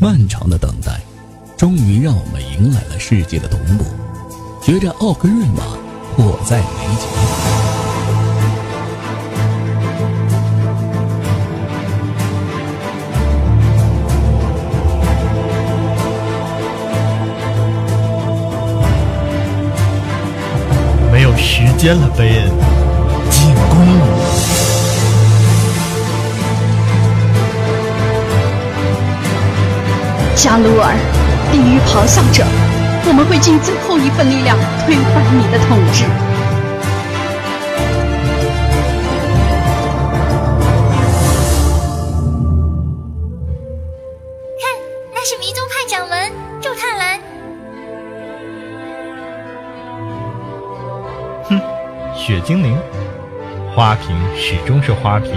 [0.00, 1.00] 漫长的等待，
[1.56, 3.84] 终于让我们迎来了世界的同步。
[4.62, 5.76] 决战奥格瑞玛
[6.14, 7.06] 迫在眉睫。
[21.10, 22.50] 没有时间了，贝恩，
[23.30, 24.17] 进攻！
[30.38, 30.94] 加鲁尔，
[31.50, 32.44] 地狱咆哮者，
[33.08, 34.56] 我们会尽最后一份力量
[34.86, 36.04] 推翻你的统治。
[44.54, 44.62] 看，
[45.12, 46.30] 那是迷踪派掌门
[46.62, 47.20] 祝探兰。
[51.48, 51.60] 哼，
[52.14, 52.78] 雪精灵，
[53.74, 55.34] 花瓶始终是花瓶。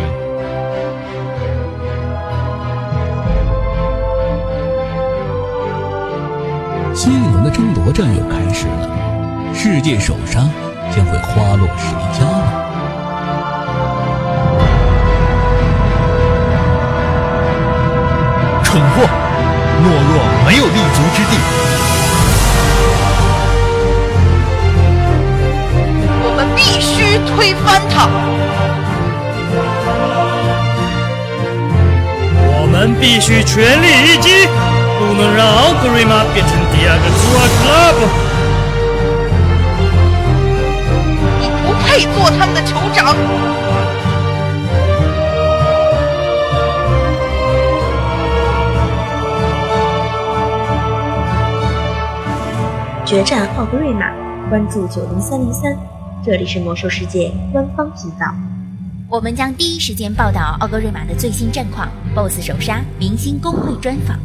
[8.01, 8.89] 战又开始了，
[9.53, 10.39] 世界首杀
[10.89, 12.49] 将会花落谁家呢？
[18.63, 19.03] 蠢货，
[19.83, 21.31] 懦弱没有立足之地。
[26.23, 28.09] 我们必须推翻他。
[32.47, 34.70] 我们必须全力一击。
[35.07, 37.99] 不能让奥格瑞玛变成第二个朱尔克拉布。
[41.41, 43.15] 你不配做他们的酋长。
[53.03, 54.05] 决战奥格瑞玛，
[54.49, 55.75] 关注九零三零三，
[56.23, 58.33] 这里是魔兽世界官方频道。
[59.09, 64.15] 我们将第一时间报道奥格瑞玛的最新战况、BOSS 首杀、明星公会专访。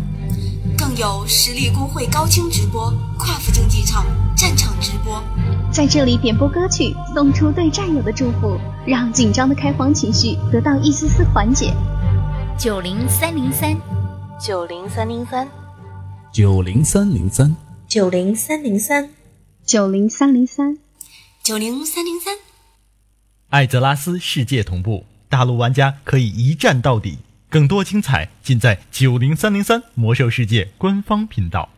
[0.96, 5.22] 更有实力工会高清直播、跨服竞技场战场直播，
[5.70, 11.74] 在这里点播歌曲，送出对战友的祝福，让紧张的开荒情绪得到一丝丝缓解。
[12.58, 13.78] 九零三零三，
[14.40, 15.46] 九零三零三，
[16.32, 17.54] 九零三零三，
[17.86, 19.10] 九零三零三，
[19.66, 20.78] 九零三零三，
[21.42, 22.34] 九零三零三。
[23.50, 27.18] 艾泽拉斯世界同步，大陆玩家可以一战到底。
[27.56, 31.70] 更多精彩尽在九零三零三魔兽世界官方频道。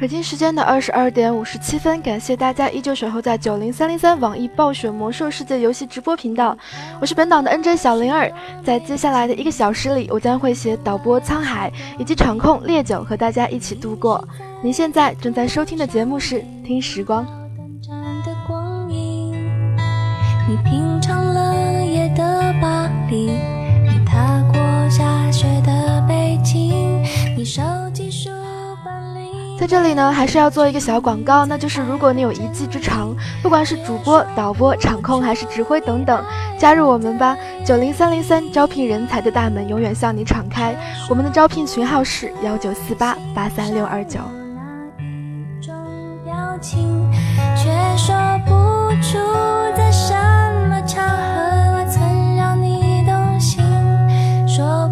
[0.00, 6.56] 北京时间的二十二点五十七分，感谢大家依旧守候在九零三零三网易暴雪魔兽世界游戏直播频道，
[7.00, 8.32] 我是本档的 NJ 小灵儿，
[8.64, 14.22] 在接下来的一个小时里，我将会携导播沧海以及场控烈酒和大家一起度过。
[14.62, 17.26] 您现在正在收听的节目是《听时光》。
[20.48, 21.07] 你品尝
[29.58, 36.24] 在这里呢，还是要做一个小广告，那就是如果你有一技之长，不管是主播、导播、场控还是指挥等等，
[36.56, 37.36] 加入我们吧！
[37.66, 40.76] 九零三零三招聘人才的大门永远向你敞开，
[41.10, 44.20] 我们的招聘群号是幺九四八八三六二九。
[47.56, 48.14] 却说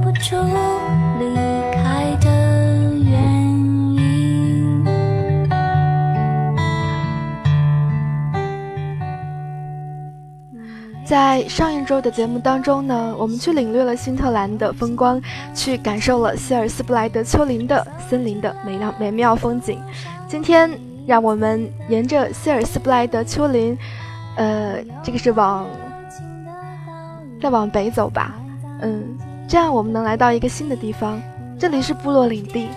[0.03, 0.37] 不出
[11.07, 15.23] 在上一周的节目当中呢，我们去领略了新特兰的风光，
[15.55, 19.81] 去感受了希尔斯布莱德丘陵的森林的美妙美妙风景。
[20.27, 20.69] 今天，
[21.07, 23.79] 让我们沿着希尔斯布莱德丘陵，
[24.37, 25.65] 呃，这个是往
[27.41, 28.35] 再往北走吧，
[28.81, 29.05] 嗯，
[29.47, 31.23] 这样我们能来到一个新的地方，
[31.57, 32.69] 这里是部落领地，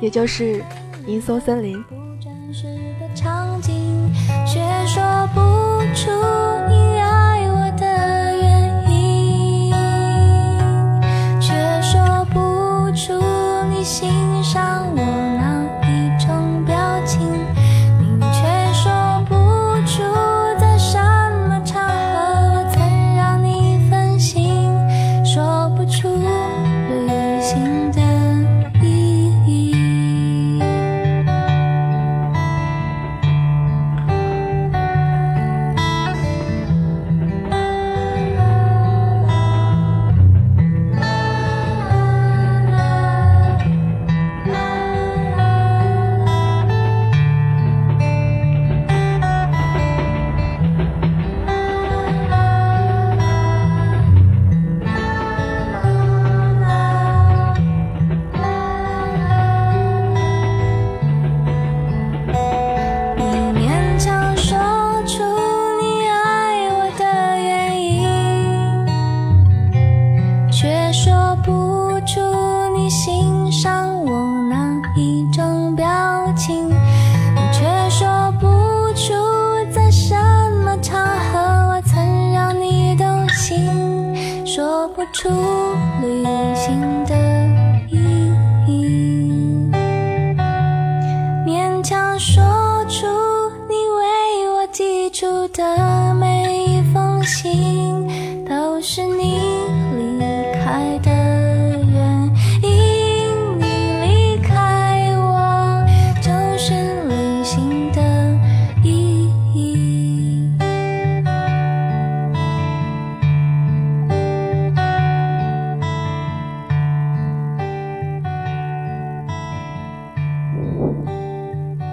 [0.00, 0.64] 也就是
[1.06, 1.84] 银松森林。
[2.50, 2.66] 欣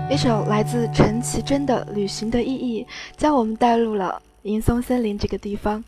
[0.08, 2.84] 一首来自陈绮贞的《旅行的意义》，
[3.18, 5.84] 将我们带入了银松森林这个地方。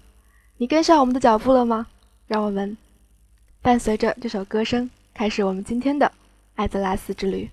[0.57, 1.85] 你跟上我们的脚步了吗？
[2.25, 2.75] 让我们
[3.61, 6.11] 伴随着这首歌声，开始我们今天的
[6.55, 7.47] 艾泽拉斯之旅。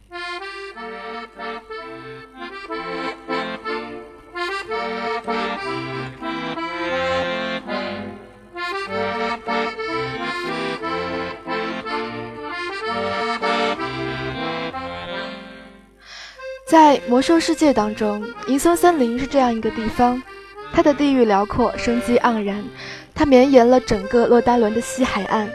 [16.75, 20.21] 在魔兽世界当中，银松森林是这样一个地方，
[20.73, 22.65] 它的地域辽阔，生机盎然，
[23.15, 25.49] 它绵延了整个洛丹伦的西海岸。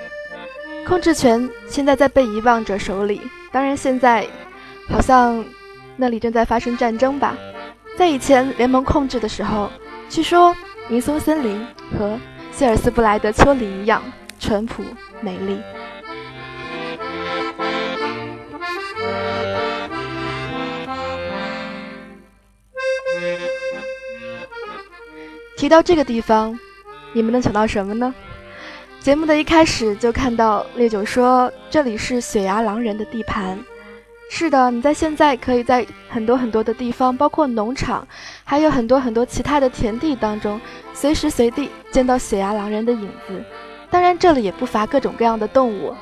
[0.88, 3.20] 控制权现在在被遗忘者手里，
[3.52, 4.26] 当然现在
[4.90, 5.44] 好像
[5.98, 7.36] 那里正在发生战争吧。
[7.98, 9.70] 在以前联盟控制的时候，
[10.08, 10.56] 据说
[10.88, 11.68] 银松森林
[12.00, 12.18] 和
[12.54, 14.02] 谢尔斯布莱德丘陵一样
[14.40, 14.86] 淳朴
[15.20, 15.60] 美丽。
[25.60, 26.58] 提到这个地方，
[27.12, 28.16] 你们能想到什么呢？
[29.02, 33.60] 节目的一开始就看到烈酒说这里是雪牙狼人的地盘。
[34.32, 38.08] 是的，你在现在可以在很多很多的地方，包括农场，
[38.46, 40.62] 还有很多很多其他的田地当中，
[40.94, 43.44] 随时随地见到雪牙狼人的影子。
[43.90, 45.94] 当然，这里也不乏各种各样的动物。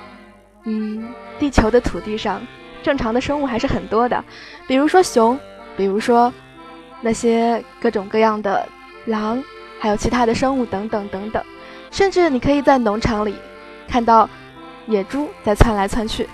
[0.65, 1.03] 嗯，
[1.39, 2.45] 地球的土地上，
[2.83, 4.23] 正常的生物还是很多的，
[4.67, 5.39] 比如说熊，
[5.75, 6.31] 比如说
[7.01, 8.69] 那些各种各样的。
[9.07, 9.43] 狼，
[9.79, 11.43] 还有其他的生物等等等等，
[11.91, 13.35] 甚至你可以在农场里
[13.87, 14.29] 看到
[14.85, 16.29] 野猪在窜来窜去。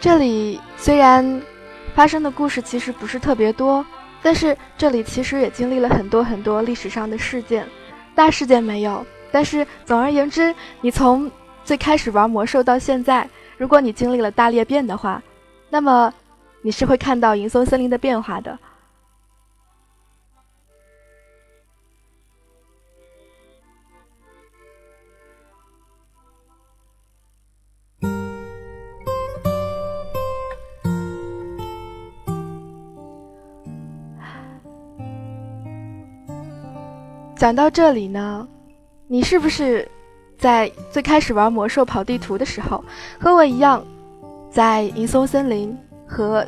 [0.00, 1.42] 这里虽然。
[1.98, 3.84] 发生的故事其实不是特别多，
[4.22, 7.66] 但是这里其实也经历了很多很多历史上的事件，
[8.14, 9.04] 大事件没有。
[9.32, 11.28] 但是总而言之，你从
[11.64, 15.20] 最开始玩魔兽到现在，如果你经历了大裂变的话，
[15.70, 16.14] 那么
[16.62, 18.56] 你是会看到银松森林的变化的。
[37.38, 38.46] 讲到这里呢，
[39.06, 39.88] 你是不是
[40.36, 42.84] 在最开始玩魔兽跑地图的时候，
[43.16, 43.80] 和我一样，
[44.50, 46.44] 在银松森林和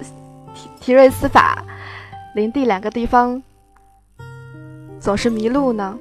[0.53, 1.65] 提提瑞斯法
[2.35, 3.41] 林地两个地方
[4.99, 5.97] 总是迷路呢？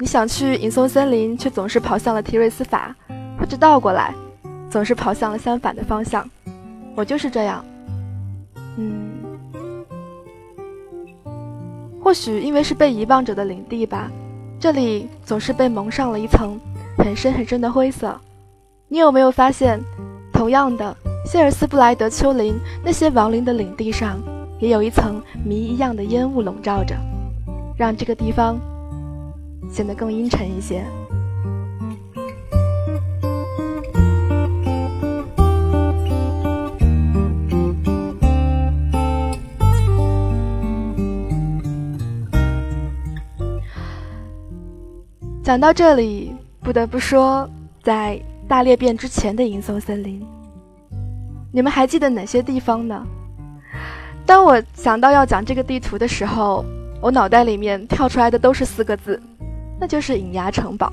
[0.00, 2.92] 你想去银松森林，却总是跑向了提瑞斯法，
[3.38, 4.12] 或者倒过来，
[4.68, 6.28] 总是跑向了相反的方向。
[6.96, 7.64] 我就是这样，
[8.78, 9.12] 嗯，
[12.02, 14.10] 或许因为是被遗忘者的领地吧。
[14.64, 16.58] 这里总是被蒙上了一层
[16.96, 18.18] 很深很深的灰色。
[18.88, 19.78] 你有没有发现，
[20.32, 24.18] 同样的，谢尔斯布莱德丘陵那些亡灵的领地上，
[24.58, 26.96] 也有一层谜一样的烟雾笼罩着，
[27.76, 28.58] 让这个地方
[29.70, 30.82] 显得更阴沉一些。
[45.44, 47.46] 讲到这里，不得不说，
[47.82, 50.26] 在大裂变之前的吟诵森林，
[51.52, 53.06] 你们还记得哪些地方呢？
[54.24, 56.64] 当我想到要讲这个地图的时候，
[56.98, 59.22] 我脑袋里面跳出来的都是四个字，
[59.78, 60.90] 那就是隐牙城堡。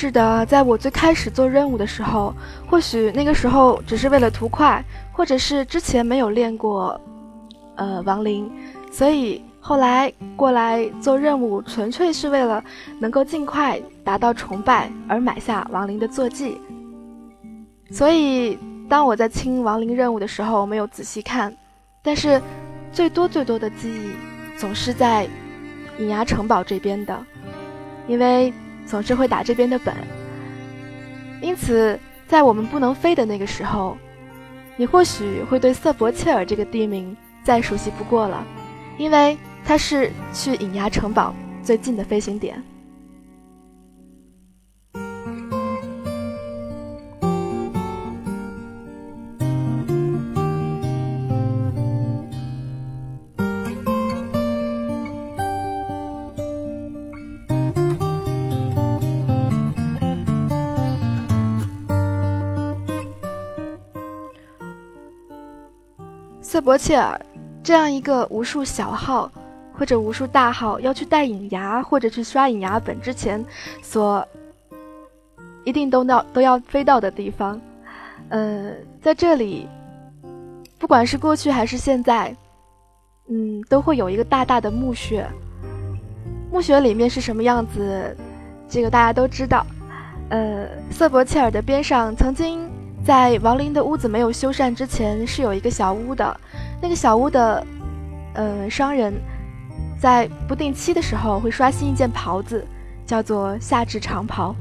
[0.00, 2.34] 是的，在我最开始做任务的时候，
[2.66, 6.98] 或许那个时候只是为了图快，或者是之前没有练过，
[7.76, 8.50] 呃，亡灵，
[8.90, 12.64] 所以后来过来做任务，纯粹是为了
[12.98, 16.58] 能够尽快达到崇拜而买下亡灵的坐骑。
[17.90, 21.54] 所以，当我在清亡灵任务的时候，没有仔细看，
[22.02, 22.40] 但是
[22.90, 25.28] 最多最多的记忆总是在
[25.98, 27.22] 隐牙城堡这边的，
[28.08, 28.50] 因为
[28.86, 29.94] 总是会打这边的本。
[31.40, 33.96] 因此，在我们不能飞的那个时候，
[34.76, 38.44] 你或许会对瑟伯切尔这个地名再熟悉不过了，
[38.98, 39.36] 因为。
[39.62, 42.60] 它是去隐牙城堡最近的飞行点。
[66.60, 67.18] 瑟伯切尔
[67.62, 69.32] 这样一个无数小号。
[69.72, 73.42] 或者无数大号要去带隐牙，或者去刷隐牙本之前，
[73.80, 74.22] 所
[75.64, 77.58] 一定都到都要飞到的地方，
[78.28, 79.66] 呃，在这里，
[80.78, 82.36] 不管是过去还是现在，
[83.30, 85.26] 嗯，都会有一个大大的墓穴。
[86.52, 88.14] 墓穴里面是什么样子，
[88.68, 89.64] 这个大家都知道。
[90.28, 92.69] 呃，瑟伯切尔的边上，曾经
[93.04, 96.40] 在亡灵的屋子没有修缮之前，是有一个小屋的。
[96.80, 97.66] 那个小屋的，
[98.34, 99.12] 呃，商人。
[99.98, 102.66] 在不定期的时候会刷新一件袍子，
[103.04, 104.56] 叫做夏至长袍。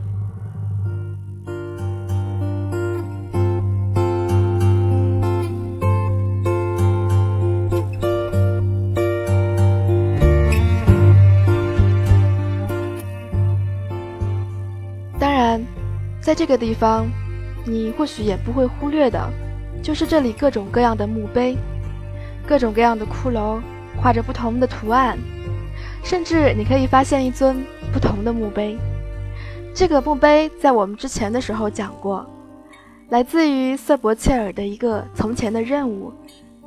[15.18, 15.62] 当然，
[16.20, 17.10] 在这个地方，
[17.70, 19.30] 你或许也不会忽略的，
[19.84, 21.56] 就是这里各种各样的墓碑，
[22.48, 23.60] 各种各样的骷髅。
[24.02, 25.18] 画着不同的图案，
[26.06, 28.78] 甚至你可以发现一尊不同的墓碑。
[29.76, 32.26] 这个墓碑在我们之前的时候讲过，
[33.10, 36.14] 来自于瑟伯切尔的一个从前的任务，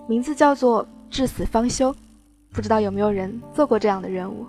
[0.07, 1.95] 名字叫做“至死方休”。
[2.53, 4.45] 不知道有没有人做过这样的任务？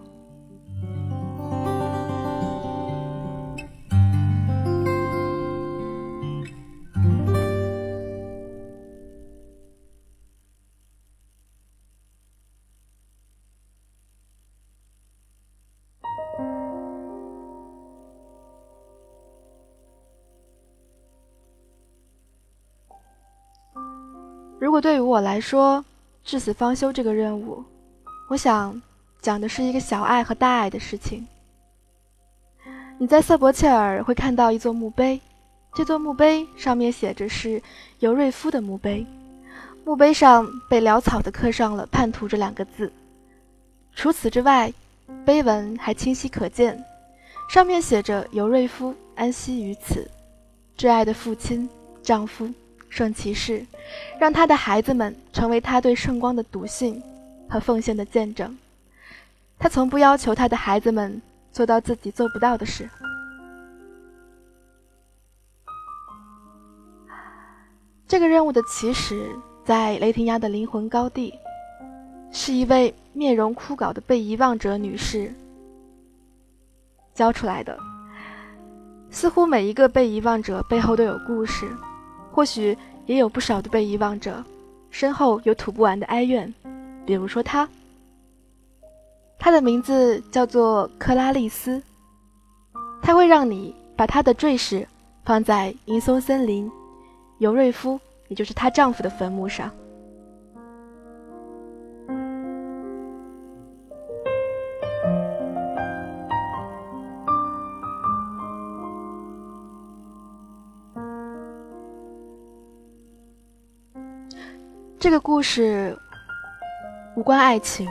[24.84, 25.86] 对于我来说，
[26.26, 27.64] 至死方休这个任务，
[28.28, 28.82] 我想
[29.22, 31.26] 讲的是一个小爱和大爱的事情。
[32.98, 35.22] 你在瑟伯切尔会看到一座墓碑，
[35.74, 37.64] 这座墓碑上面写着是
[38.00, 39.08] 尤瑞夫的墓碑，
[39.86, 42.92] 墓碑上被潦草地刻上了“叛徒”这两个字。
[43.96, 44.74] 除此之外，
[45.24, 46.78] 碑文还清晰可见，
[47.48, 50.06] 上面写着尤瑞夫安息于此，
[50.78, 51.70] 挚爱的父亲、
[52.02, 52.54] 丈夫。
[52.94, 53.66] 圣骑士，
[54.20, 57.02] 让他的孩子们成为他对圣光的笃信
[57.50, 58.56] 和奉献的见证。
[59.58, 61.20] 他从不要求他的孩子们
[61.52, 62.88] 做到自己做不到的事。
[68.08, 69.28] 这个任务的起始
[69.66, 71.34] 在雷霆崖的灵魂高地，
[72.32, 75.34] 是一位面容枯槁的被遗忘者女士
[77.16, 77.76] 教出来的。
[79.10, 81.68] 似乎每一个被遗忘者背后都有故事。
[82.34, 82.76] 或许
[83.06, 84.44] 也有不少的被遗忘者，
[84.90, 86.52] 身后有吐不完的哀怨。
[87.06, 87.70] 比如说他，
[89.38, 91.82] 他的名字叫做克拉丽丝。
[93.04, 94.88] 他会让你把他的坠饰
[95.24, 96.72] 放在银松森林
[97.38, 98.00] 尤瑞夫，
[98.30, 99.70] 也就是她丈夫的坟墓上。
[115.04, 115.94] 这个故事
[117.14, 117.86] 无关爱情，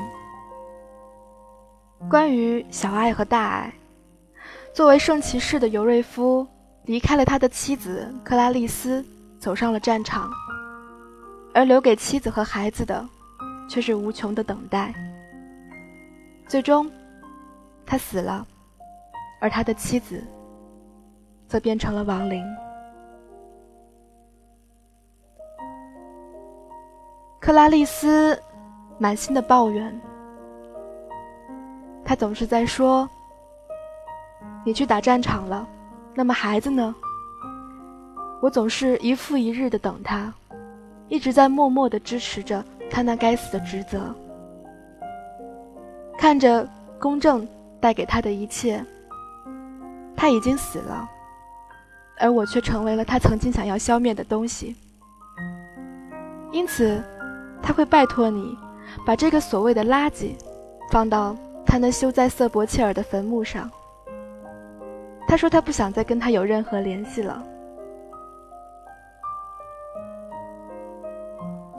[2.09, 3.71] 关于小爱和大爱。
[4.73, 6.47] 作为圣骑士的尤瑞夫
[6.87, 9.04] 离开了他的妻子克拉丽丝，
[9.38, 10.31] 走上了战场，
[11.52, 13.07] 而留给妻子和孩子的
[13.69, 14.95] 却是无穷的等待。
[16.49, 16.90] 最终，
[17.85, 18.47] 他死了，
[19.38, 20.25] 而他的妻子
[21.47, 22.42] 则变成了亡灵。
[27.52, 28.40] 克拉丽丝
[28.97, 30.00] 满心的抱怨，
[32.02, 33.06] 她总是在说
[34.64, 35.68] ：“你去打战场了，
[36.14, 36.94] 那么孩子呢？”
[38.40, 40.32] 我总是一复一日的等他，
[41.09, 44.14] 一直在默默的支持着他那该死的职责。
[46.16, 46.66] 看着
[46.99, 47.47] 公正
[47.82, 48.82] 带给他的一切，
[50.16, 51.06] 他已经死了，
[52.18, 54.75] 而我却成为了他曾经想要消灭的东西。
[56.50, 57.02] 因此，
[57.62, 58.57] 他会拜托你
[59.07, 60.35] 把这个所谓的垃圾
[60.90, 63.71] 放到他那修在瑟伯切尔的坟墓上。
[65.26, 67.42] 他说他不想再跟他有任何联系了。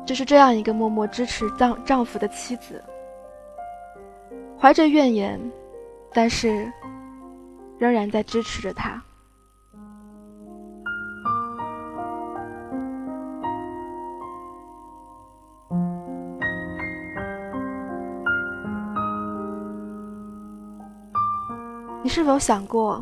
[0.06, 2.84] 就是这样一个默默支持丈丈夫的妻子，
[4.60, 5.40] 怀着怨言，
[6.13, 6.70] 但是
[7.78, 9.02] 仍然在支持着他。
[22.03, 23.01] 你是否想过，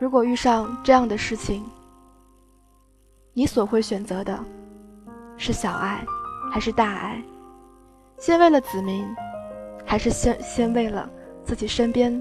[0.00, 1.64] 如果遇上这样的事情，
[3.32, 4.36] 你所会选择的
[5.36, 6.04] 是小爱？
[6.52, 7.22] 还是大爱，
[8.18, 9.06] 先为了子民，
[9.84, 11.08] 还是先先为了
[11.44, 12.20] 自己身边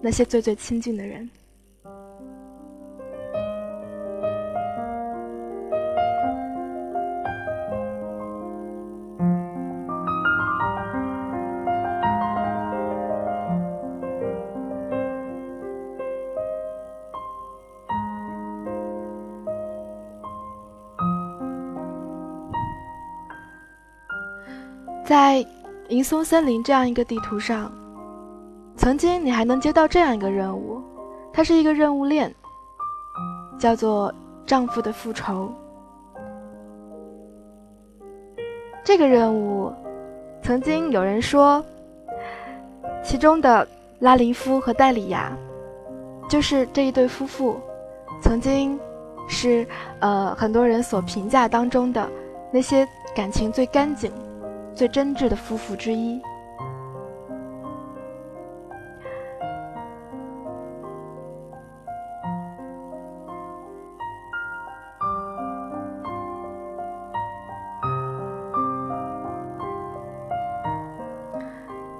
[0.00, 1.30] 那些最最亲近的人？
[25.08, 25.42] 在
[25.88, 27.72] 银松森林这样一个地图上，
[28.76, 30.82] 曾经你还能接到这样一个任务，
[31.32, 32.30] 它是一个任务链，
[33.58, 34.12] 叫做
[34.44, 35.50] “丈夫的复仇”。
[38.84, 39.72] 这个任务，
[40.42, 41.64] 曾经有人说，
[43.02, 43.66] 其中的
[44.00, 45.34] 拉林夫和戴里亚，
[46.28, 47.58] 就是这一对夫妇，
[48.20, 48.78] 曾经
[49.26, 49.66] 是
[50.00, 52.06] 呃很多人所评价当中的
[52.52, 54.12] 那些感情最干净。
[54.78, 56.22] 最真挚的夫妇之一。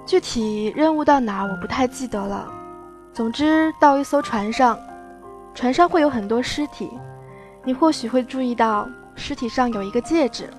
[0.05, 2.47] 具体任务到哪我不太记得了。
[3.11, 4.79] 总之，到一艘船上，
[5.53, 6.89] 船上会有很多尸体，
[7.65, 10.49] 你或许会注意到尸体上有一个戒指。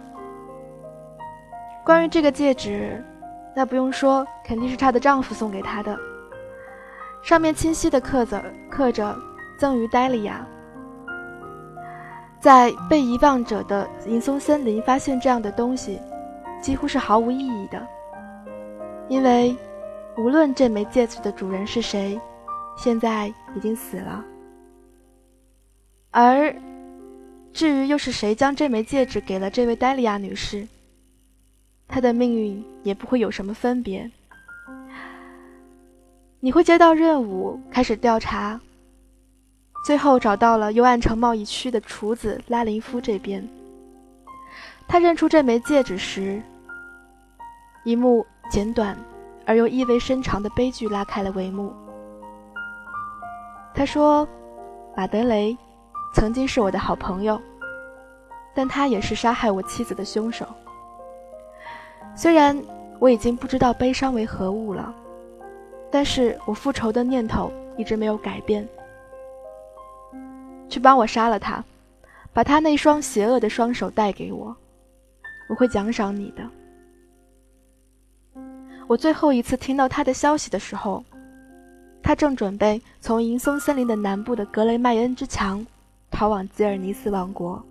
[1.84, 3.02] 关于这个戒指，
[3.54, 5.98] 那不用说，肯定是她的丈夫送给她的。
[7.22, 9.16] 上面清晰的刻着刻着
[9.58, 10.46] “赠予黛莉亚”。
[12.40, 16.00] 在被遗忘者的银松森林发现这样的东西，
[16.62, 17.86] 几乎是毫无意义的，
[19.08, 19.54] 因为
[20.16, 22.18] 无论这枚戒指的主人是谁，
[22.78, 24.24] 现在已经死了。
[26.10, 26.54] 而
[27.52, 30.66] 至于又是谁将这枚戒指给了这位黛莉亚女士？
[31.90, 34.08] 他的命运也不会有什么分别。
[36.38, 38.58] 你会接到任务，开始调查，
[39.84, 43.46] 最后找到了幽暗城贸易区的厨子拉林夫这边。
[44.88, 46.40] 他认出这枚戒指时，
[47.84, 48.96] 一幕简短
[49.44, 51.74] 而又意味深长的悲剧拉开了帷幕。
[53.74, 54.26] 他说
[54.96, 55.56] ：“马德雷
[56.14, 57.40] 曾经是我的好朋友，
[58.54, 60.46] 但他也是杀害我妻子的凶手。”
[62.20, 62.54] 虽然
[62.98, 64.94] 我已经不知道悲伤为何物了，
[65.90, 68.68] 但是我复仇的念头一直没有改变。
[70.68, 71.64] 去帮我杀了他，
[72.30, 74.54] 把他那双邪恶的双手带给我，
[75.48, 76.46] 我会奖赏你的。
[78.86, 81.02] 我最后一次听到他的消息的时候，
[82.02, 85.66] 他正准备从银松森林的南部的格雷麦恩之墙
[86.10, 87.64] 逃往吉尔尼斯王国。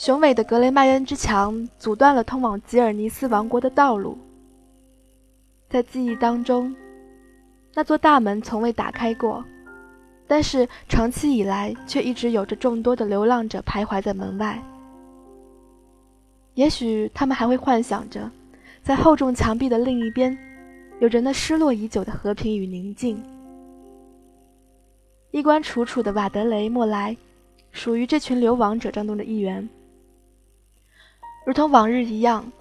[0.00, 4.16] 雄伟的格雷迈恩之墙阻断了通往吉尔尼斯王国的道路。
[5.68, 6.74] 在记忆当中，
[7.74, 9.44] 那座大门从未打开过，
[10.26, 14.58] 但是长期以来却一直有着众多的流浪者徘徊在门外。
[16.54, 18.30] 也许他们还会幻想着，
[18.82, 20.34] 在厚重墙壁的另一边，
[21.00, 23.22] 有着那失落已久的和平与宁静。
[25.30, 27.14] 衣冠楚楚的瓦德雷·莫莱，
[27.70, 29.68] 属于这群流亡者当中的一员。
[31.46, 32.52] 如同往日一样，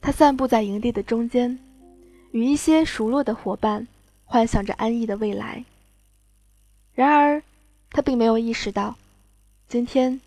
[0.00, 1.58] 他散步在营地的中间，
[2.30, 3.86] 与一些熟络的伙伴
[4.24, 5.64] 幻想着安逸的未来。
[6.94, 7.42] 然而，
[7.90, 8.96] 他并没有意识到，
[9.68, 10.20] 今天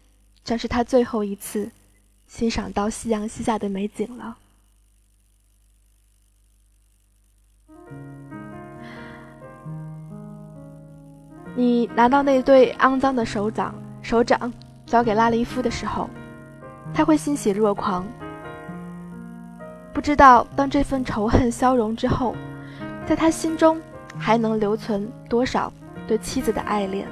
[0.43, 1.71] 将是他最后一次
[2.27, 4.37] 欣赏到夕阳西下的美景了。
[11.55, 13.73] 你拿到那对肮脏的手掌，
[14.03, 14.53] 手掌
[14.85, 16.07] 交给拉林夫的时候。
[16.97, 18.03] 他会欣喜若狂，
[19.93, 22.33] 不知道当这份仇恨消融之后，
[23.05, 23.79] 在他心中
[24.17, 25.71] 还能留存多少
[26.07, 27.07] 对妻子的爱恋。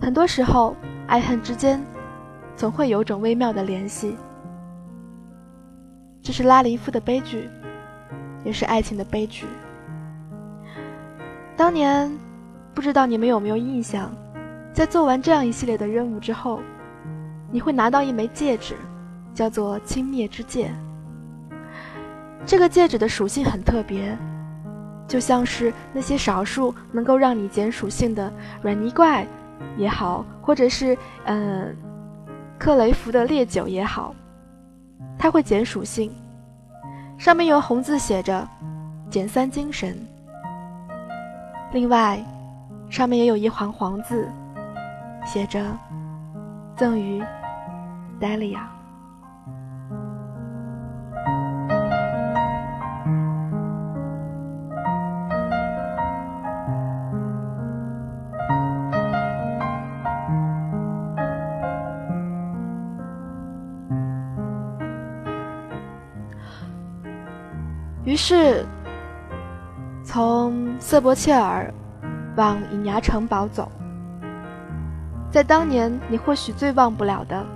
[0.00, 0.76] 很多时候，
[1.08, 1.82] 爱恨之间
[2.54, 4.16] 总会有种微妙的联系。
[6.22, 7.50] 这是拉林夫的悲剧，
[8.44, 9.46] 也是爱情的悲剧。
[11.56, 12.08] 当年，
[12.72, 14.12] 不知道你们有没有印象，
[14.72, 16.60] 在做完这样一系列的任务之后，
[17.52, 18.74] 你会拿到一枚戒指，
[19.34, 20.72] 叫做“轻蔑之戒”。
[22.44, 24.18] 这个戒指的属性很特别，
[25.06, 29.24] 就像是那些少数能够让你减属性的软泥怪
[29.76, 31.76] 也好，或者是嗯
[32.58, 34.14] 克雷夫的烈酒也好，
[35.18, 36.10] 它会减属性，
[37.18, 38.48] 上面有红字写着
[39.10, 39.96] “减三精神”。
[41.72, 42.18] 另外，
[42.90, 44.26] 上面也有一行黄字，
[45.24, 45.64] 写着
[46.76, 47.22] “赠予
[48.22, 48.70] 黛莉亚”。
[68.04, 68.64] 于是。
[70.04, 71.72] 从瑟伯切尔
[72.36, 73.72] 往隐牙城堡走，
[75.30, 77.46] 在当年你或许最忘不了的，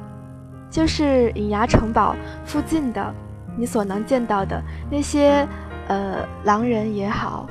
[0.71, 3.15] 就是隐牙城堡附近的
[3.57, 5.47] 你所能见到的那些
[5.89, 7.47] 呃狼人也好，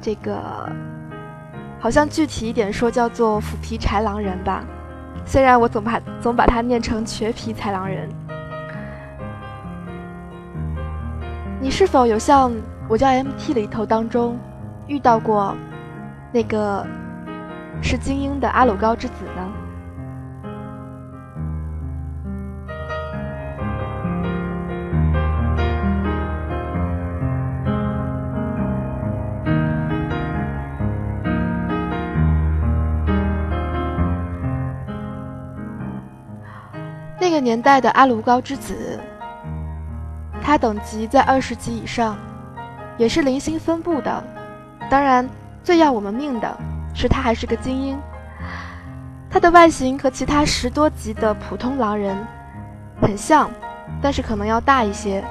[0.00, 0.70] 这个
[1.78, 4.64] 好像具体一点说叫做腐皮豺狼人吧，
[5.24, 8.08] 虽然我总把总把它念成瘸皮豺狼人。
[11.60, 12.52] 你是否有像？
[12.88, 14.38] 我叫 MT 里头当中
[14.86, 15.54] 遇到过
[16.32, 16.86] 那个
[17.82, 19.52] 是精英的阿鲁高之子呢？
[37.38, 38.98] 个年代的阿鲁高之子，
[40.42, 42.16] 他等级在二十级以上。
[42.96, 44.24] 也是零星分布的，
[44.90, 45.28] 当然，
[45.62, 46.58] 最要我们命的
[46.92, 47.96] 是他还是个精英。
[49.30, 52.16] 他的外形和其他十多级的普通狼人
[53.00, 53.48] 很像，
[54.02, 55.22] 但是可能要大一些。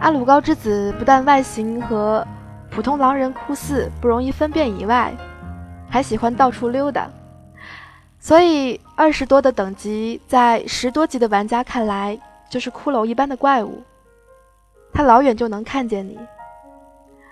[0.00, 2.26] 阿鲁高之子不但外形和
[2.70, 5.14] 普通狼人酷似，不容易分辨以外，
[5.88, 7.08] 还喜欢到处溜达，
[8.20, 12.18] 所以二十多的等级在十多级的玩家看来
[12.50, 13.82] 就是骷髅一般的怪物。
[14.92, 16.18] 他老远就能看见你。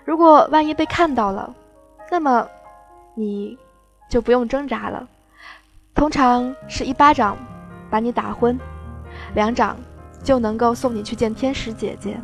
[0.05, 1.53] 如果万一被看到了，
[2.09, 2.47] 那么
[3.15, 3.57] 你
[4.09, 5.07] 就不用挣扎了。
[5.93, 7.35] 通常是一巴掌
[7.89, 8.57] 把你打昏，
[9.33, 9.75] 两掌
[10.23, 12.17] 就能够送你去见天使姐姐。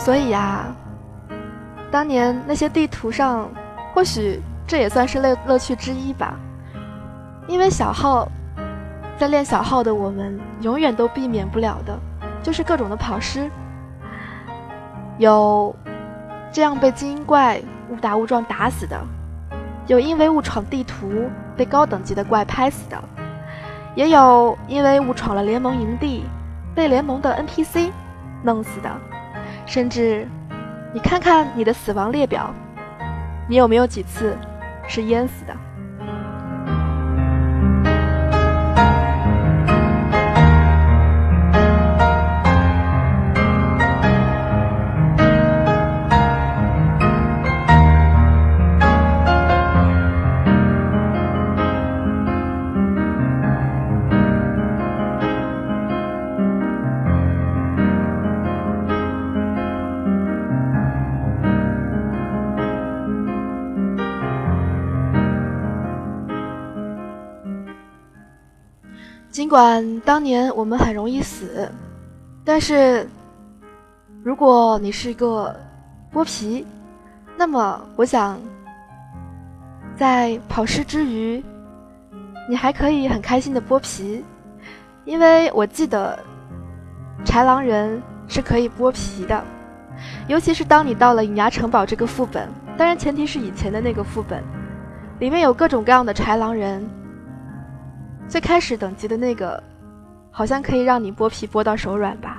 [0.00, 0.64] 所以呀。
[1.92, 3.50] 当年那些地图上，
[3.92, 6.38] 或许这也算是乐乐趣之一吧。
[7.48, 8.28] 因为小号，
[9.18, 11.98] 在练小号的我们，永远都避免不了的，
[12.44, 13.50] 就是各种的跑尸。
[15.18, 15.74] 有
[16.52, 17.60] 这样被精英怪
[17.90, 18.96] 误打误撞打死的，
[19.88, 22.96] 有因为误闯地图被高等级的怪拍死的，
[23.96, 26.24] 也有因为误闯了联盟营地
[26.72, 27.90] 被联盟的 NPC
[28.44, 28.88] 弄死的，
[29.70, 30.26] 甚至。
[30.92, 32.52] 你看看你的死亡列表，
[33.48, 34.36] 你有没有几次
[34.88, 35.56] 是淹死的？
[69.50, 71.68] 管当年我们很容易死，
[72.44, 73.04] 但是
[74.22, 75.52] 如果你是一个
[76.12, 76.64] 剥皮，
[77.36, 78.40] 那么我想，
[79.96, 81.42] 在跑尸之余，
[82.48, 84.24] 你还可以很开心的剥皮，
[85.04, 86.16] 因为我记得
[87.24, 89.42] 豺狼人是可以剥皮的，
[90.28, 94.44] 尤其是当你到了隐牙城堡这个副本，当然前提是以前的那个副本，
[95.18, 96.88] 里面有各种各样的豺狼人。
[98.30, 99.60] 最开始等级的那个，
[100.30, 102.29] 好像可以让你剥皮剥到手软吧。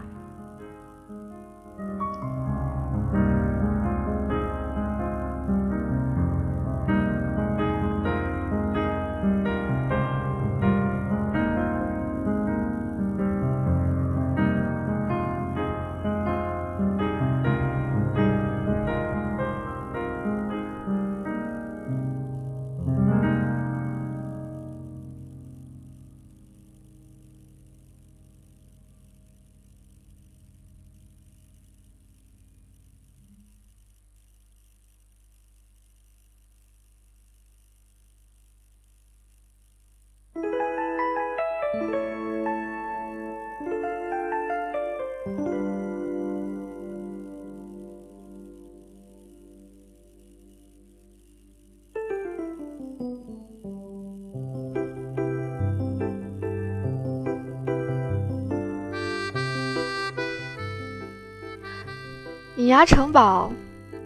[62.71, 63.51] 牙城堡，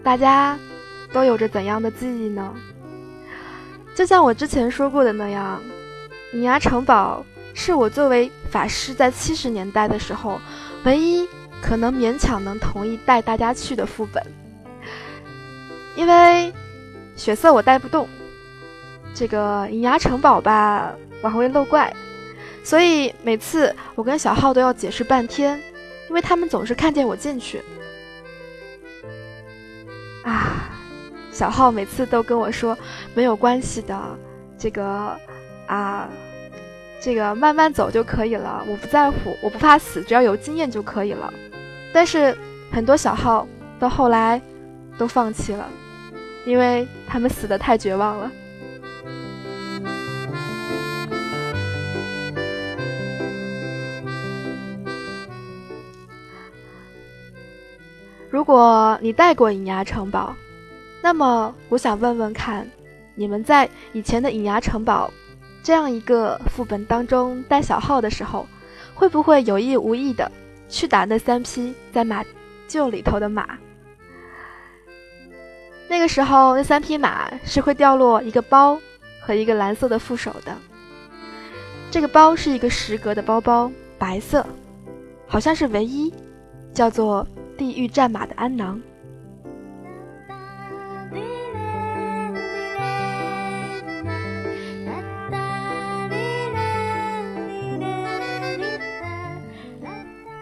[0.03, 0.57] 大家
[1.13, 2.53] 都有着怎样的记忆呢？
[3.95, 5.61] 就像我之前说过的那样，
[6.33, 7.23] 隐牙城堡
[7.53, 10.41] 是我作为法师在七十年代的时候
[10.83, 11.27] 唯一
[11.61, 14.21] 可能勉强能同意带大家去的副本，
[15.95, 16.51] 因为
[17.15, 18.09] 血色我带不动，
[19.13, 21.93] 这个隐牙城堡吧，我还会漏怪。
[22.63, 25.61] 所以每次我跟小浩都要解释半天，
[26.09, 27.61] 因为他们总是看见我进去。
[30.25, 30.69] 啊，
[31.31, 32.77] 小号每次都跟我说
[33.13, 33.97] 没有关系的，
[34.57, 35.15] 这个
[35.67, 36.09] 啊，
[36.99, 41.31] 这个慢慢走就可以了，我不在乎，我不怕死，只要有经验就可以了。
[41.93, 42.35] 但是
[42.71, 43.47] 很多小号
[43.79, 44.41] 到后来
[44.97, 45.69] 都放弃了，
[46.45, 48.31] 因为他们死的太绝望了。
[58.29, 60.35] 如果你带过隐牙城堡，
[61.01, 62.67] 那么我想问问看，
[63.13, 65.09] 你们在以前的隐牙城堡
[65.63, 68.45] 这样一个副本当中带小号的时候，
[68.93, 70.29] 会不会有意无意的
[70.67, 72.25] 去打那三匹在马
[72.67, 73.47] 厩里头的马？
[75.87, 78.77] 那个时候，那三匹马是会掉落一个包
[79.21, 80.53] 和一个蓝色的副手的。
[81.91, 84.45] 这个包是一个十格的包包，白色，
[85.27, 86.11] 好像是唯一，
[86.73, 87.25] 叫做。
[87.57, 88.81] 地狱战马的鞍囊。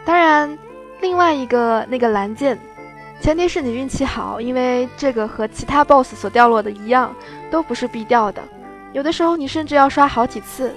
[0.05, 0.57] 当然，
[1.01, 2.59] 另外一个那个蓝剑，
[3.21, 7.15] 前提是你运气好，因为这个和其他 BOSS 所掉落的一样，
[7.49, 8.43] 都不是必掉的。
[8.91, 10.75] 有的时候你甚至要刷好几次。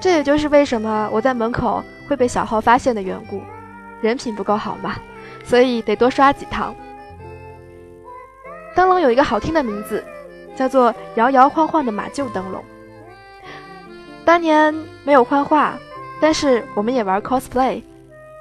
[0.00, 3.42] 这也就是为什么我在门口会被小号发现的缘故，
[4.00, 4.96] 人品不够好嘛。
[5.44, 6.74] 所以得多刷几趟。
[8.74, 10.02] 灯笼有一个好听的名字，
[10.56, 12.64] 叫做“摇摇晃晃的马厩灯笼”。
[14.24, 14.74] 当年
[15.04, 15.76] 没有幻化，
[16.20, 17.82] 但是我们也玩 cosplay，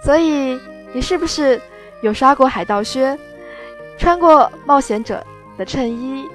[0.05, 0.59] 所以
[0.93, 1.59] 你是不是
[2.01, 3.17] 有刷过海盗靴，
[3.97, 5.25] 穿过冒险者
[5.57, 6.29] 的衬衣，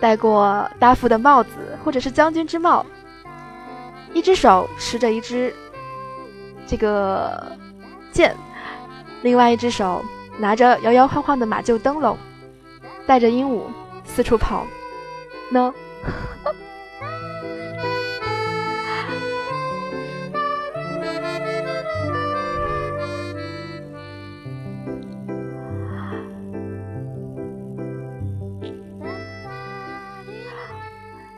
[0.00, 1.50] 戴过大副的帽子，
[1.84, 2.86] 或者是将军之帽？
[4.14, 5.52] 一只手持着一支
[6.66, 7.52] 这个
[8.12, 8.36] 剑。
[9.22, 10.04] 另外一只手
[10.38, 12.16] 拿着摇摇晃晃的马厩灯笼，
[13.06, 13.62] 带着鹦鹉
[14.04, 14.66] 四处跑，
[15.50, 15.72] 呢。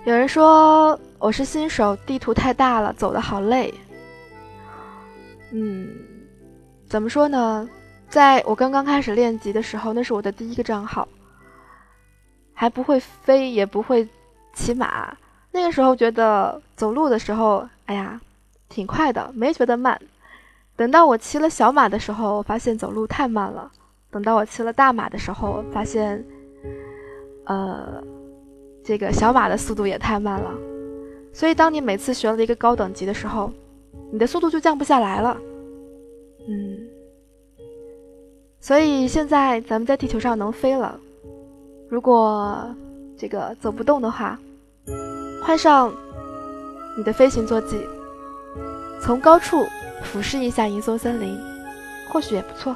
[0.06, 3.72] 有人说我是新手，地图太大了，走的好累。
[5.52, 6.13] 嗯。
[6.94, 7.68] 怎么说呢？
[8.08, 11.08] 在我刚刚开始练级的时候，那是我的第一个账号，
[12.52, 14.08] 还不会飞，也不会
[14.52, 15.12] 骑马。
[15.50, 18.20] 那个时候觉得走路的时候，哎呀，
[18.68, 20.00] 挺快的，没觉得慢。
[20.76, 23.68] 等到我骑了小马的时候，发现走路太慢了。
[24.12, 26.24] 等到我骑了大马的时候，发现，
[27.46, 28.00] 呃，
[28.84, 30.48] 这个小马的速度也太慢了。
[31.32, 33.52] 所以，当你每次学了一个高等级的时候，
[34.12, 35.36] 你的速度就降不下来了。
[38.64, 40.98] 所以现在咱们在地球上能飞了。
[41.90, 42.66] 如果
[43.14, 44.38] 这个走不动的话，
[45.42, 45.92] 换上
[46.96, 47.78] 你的飞行坐骑，
[49.02, 49.66] 从高处
[50.02, 51.38] 俯视一下银松森林，
[52.10, 52.74] 或许也不错。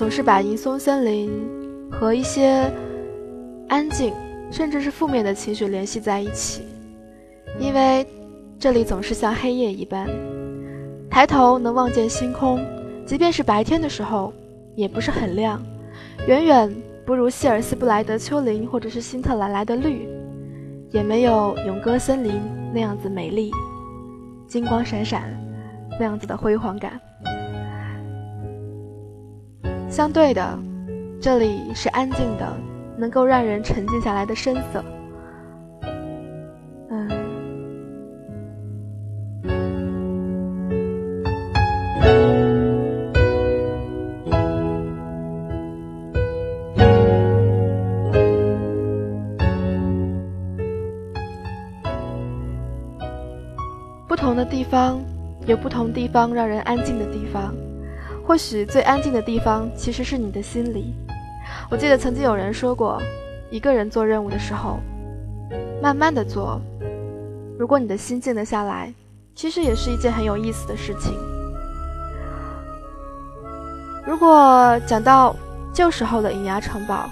[0.00, 1.30] 总是把银松森林
[1.92, 2.72] 和一些
[3.68, 4.14] 安静，
[4.50, 6.62] 甚至是负面的情绪联系在一起，
[7.58, 8.06] 因为
[8.58, 10.08] 这里总是像黑夜一般，
[11.10, 12.58] 抬头能望见星空，
[13.04, 14.32] 即便是白天的时候
[14.74, 15.62] 也不是很亮，
[16.26, 20.08] 远远不如希尔斯布莱德丘陵或者是辛特兰来的绿，
[20.92, 22.40] 也没有永歌森林
[22.72, 23.50] 那样子美丽，
[24.48, 25.38] 金光闪闪，
[25.98, 26.98] 那样子的辉煌感。
[29.90, 30.58] 相对的，
[31.20, 32.56] 这里是安静的，
[32.96, 34.82] 能够让人沉静下来的深色。
[36.88, 37.08] 嗯，
[54.08, 54.98] 不同的地方
[55.46, 57.52] 有不同地方让人安静的地方，
[58.30, 60.94] 或许最安静的地方其实是你的心里。
[61.68, 63.02] 我记得曾经有人说过，
[63.50, 64.78] 一个人做任务的时候，
[65.82, 66.60] 慢慢的做，
[67.58, 68.94] 如果你的心静了下来，
[69.34, 71.12] 其实也是一件很有意思的事情。
[74.06, 75.34] 如果讲到
[75.74, 77.10] 旧时候的隐牙城堡，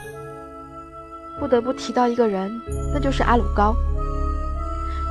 [1.41, 2.49] 不得不提到一个人，
[2.95, 3.75] 那就是阿鲁高。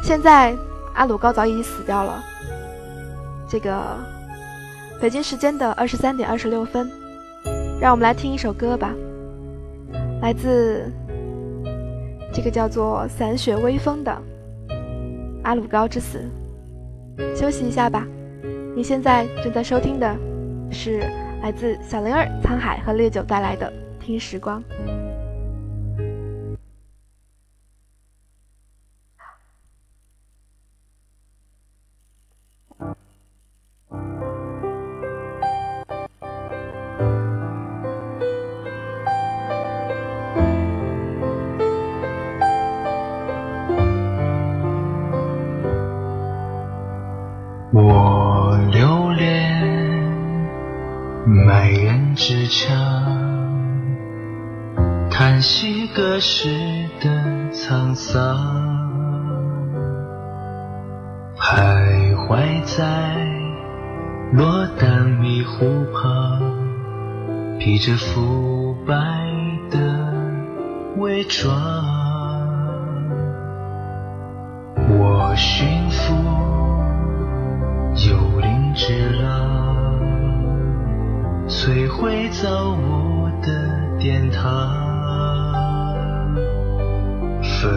[0.01, 0.55] 现在
[0.93, 2.23] 阿鲁高早已死掉了。
[3.45, 3.97] 这个
[4.99, 6.89] 北京时间的二十三点二十六分，
[7.79, 8.95] 让我们来听一首歌吧，
[10.21, 10.91] 来自
[12.33, 14.11] 这个叫做《散雪微风》的
[15.43, 16.19] 《阿鲁高之死》。
[17.35, 18.07] 休息一下吧。
[18.75, 20.15] 你现在正在收听的
[20.71, 20.99] 是
[21.43, 23.71] 来自小灵儿、沧海和烈酒带来的
[24.03, 24.63] 《听时光》。
[52.17, 52.73] 之墙，
[55.11, 56.49] 叹息隔世
[56.99, 57.09] 的
[57.53, 58.35] 沧桑，
[61.37, 63.15] 徘徊在
[64.33, 66.41] 落单迷湖旁，
[67.59, 68.95] 披着腐败
[69.69, 69.77] 的
[70.97, 71.53] 伪装，
[74.89, 76.15] 我驯服。
[78.09, 79.56] 幽灵之狼，
[81.47, 84.43] 摧毁造物的殿堂。
[87.41, 87.71] 坟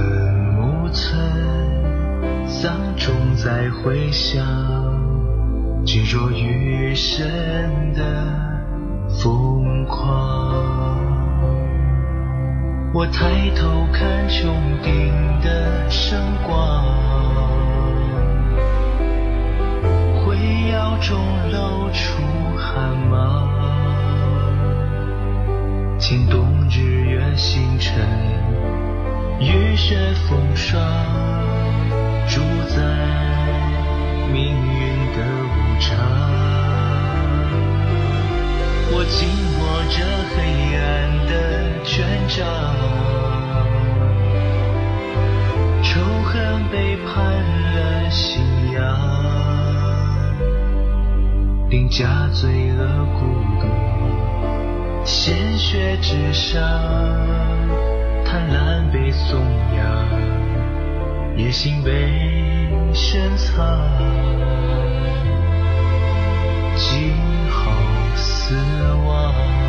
[0.56, 1.16] 墓村，
[2.48, 4.44] 丧钟在回响，
[5.86, 8.02] 执着于神的
[9.08, 10.98] 疯狂。
[12.92, 14.48] 我抬头看穹
[14.82, 17.00] 顶的圣光。
[20.70, 21.18] 窑中
[21.50, 22.22] 露出
[22.56, 23.48] 寒芒，
[26.10, 27.94] 牵动日月星辰，
[29.38, 29.96] 雨雪
[30.26, 30.82] 风霜，
[32.26, 32.82] 主宰
[34.32, 35.96] 命运的无常。
[38.90, 39.28] 我紧
[39.60, 40.02] 握着
[40.34, 40.36] 黑
[40.74, 40.82] 暗
[41.28, 41.30] 的
[41.84, 41.94] 权
[42.26, 42.42] 杖，
[45.84, 46.34] 仇恨
[46.72, 48.42] 背叛了信
[48.72, 48.82] 仰。
[51.70, 53.20] 定价罪恶孤
[53.60, 53.68] 独，
[55.30, 56.60] 鲜血之上，
[58.24, 59.40] 贪婪被颂
[59.76, 61.92] 扬，野心被
[62.92, 63.78] 深藏，
[66.74, 67.14] 今
[67.48, 67.70] 后
[68.16, 68.56] 死
[69.06, 69.59] 亡。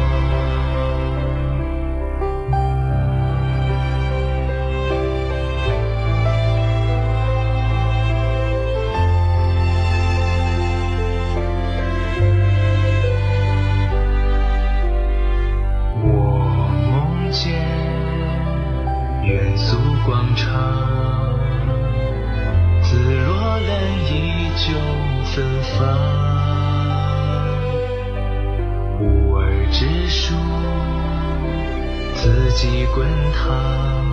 [32.53, 34.05] 几滚烫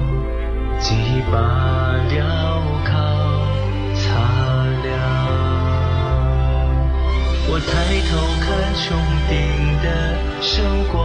[0.79, 0.95] 几
[1.31, 2.23] 把镣
[2.85, 2.89] 铐
[3.95, 4.07] 擦
[4.85, 4.87] 亮
[7.51, 7.69] 我抬
[8.09, 8.11] 头
[8.41, 8.87] 看穹
[9.29, 9.35] 顶
[9.83, 9.87] 的
[10.41, 10.47] 圣
[10.93, 10.97] 光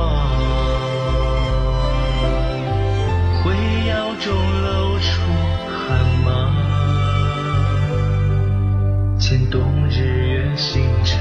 [3.42, 3.44] 辉
[3.88, 4.26] 耀中
[4.62, 5.12] 露出
[5.68, 6.32] 寒芒
[9.20, 11.18] 牵动日月星辰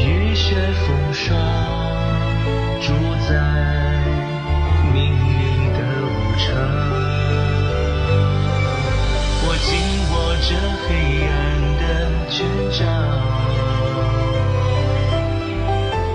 [0.00, 0.56] 雨雪
[0.86, 1.38] 风霜
[2.80, 2.92] 住
[3.28, 3.85] 在
[10.48, 10.94] 这黑
[11.26, 11.34] 暗
[11.80, 11.84] 的
[12.30, 12.86] 权杖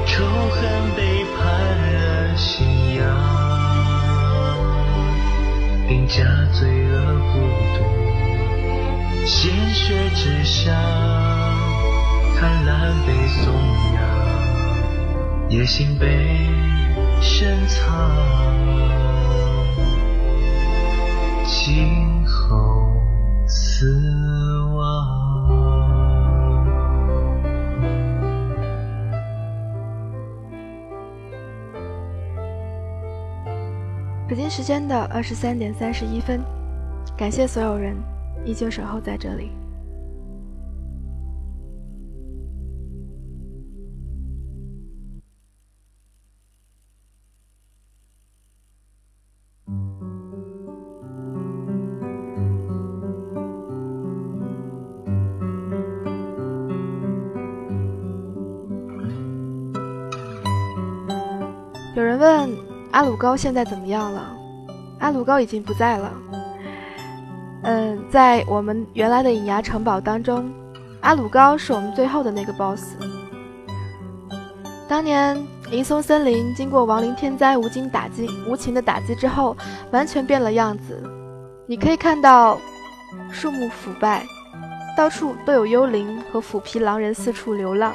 [0.06, 0.62] 仇恨
[0.96, 1.42] 背叛
[1.92, 3.02] 了信仰
[5.86, 6.24] 定加
[6.54, 6.62] 罪
[6.94, 6.96] 恶
[7.34, 7.40] 孤
[7.76, 7.80] 独
[9.26, 10.72] 鲜血之下
[12.40, 12.70] 贪婪
[13.06, 13.54] 被颂
[13.96, 14.00] 扬
[15.50, 16.08] 野心被
[17.20, 18.42] 深藏。
[21.46, 22.11] 青
[34.54, 36.42] 时间的二十三点三十一分。
[37.18, 37.96] 感谢所有人
[38.44, 39.50] 依旧守候在这里。
[61.96, 62.50] 有人问
[62.92, 64.41] 阿鲁高现在怎么样了？
[65.02, 66.14] 阿鲁高已经不在了。
[67.64, 70.50] 嗯，在我们原来的隐牙城堡当中，
[71.02, 72.96] 阿鲁高是我们最后的那个 BOSS。
[74.88, 75.38] 当年
[75.72, 79.58] 银松森林经过亡灵天灾无情打击、无情的打击之后，
[79.92, 81.02] 完全变了样子。
[81.66, 82.60] 你可以看到
[83.32, 84.26] 树木腐败，
[84.98, 87.94] 到处都有幽灵和腐皮狼人四处流浪。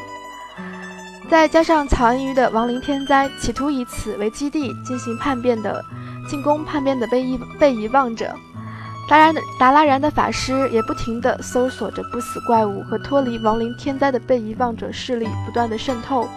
[1.28, 5.84] 再加上曹恩鱼的亡灵天灾，企图以此为基地进行叛变的
[6.29, 8.35] 进攻，叛变的被遗被遗忘者。
[9.09, 16.29] 达然达拉然的法师也不停地搜索着不死怪物和脱离亡灵天灾的被遗忘者势力不断的渗透。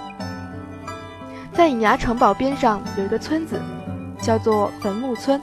[1.52, 3.60] 在隐牙城堡边上有一个村子，
[4.22, 5.42] 叫做坟墓村。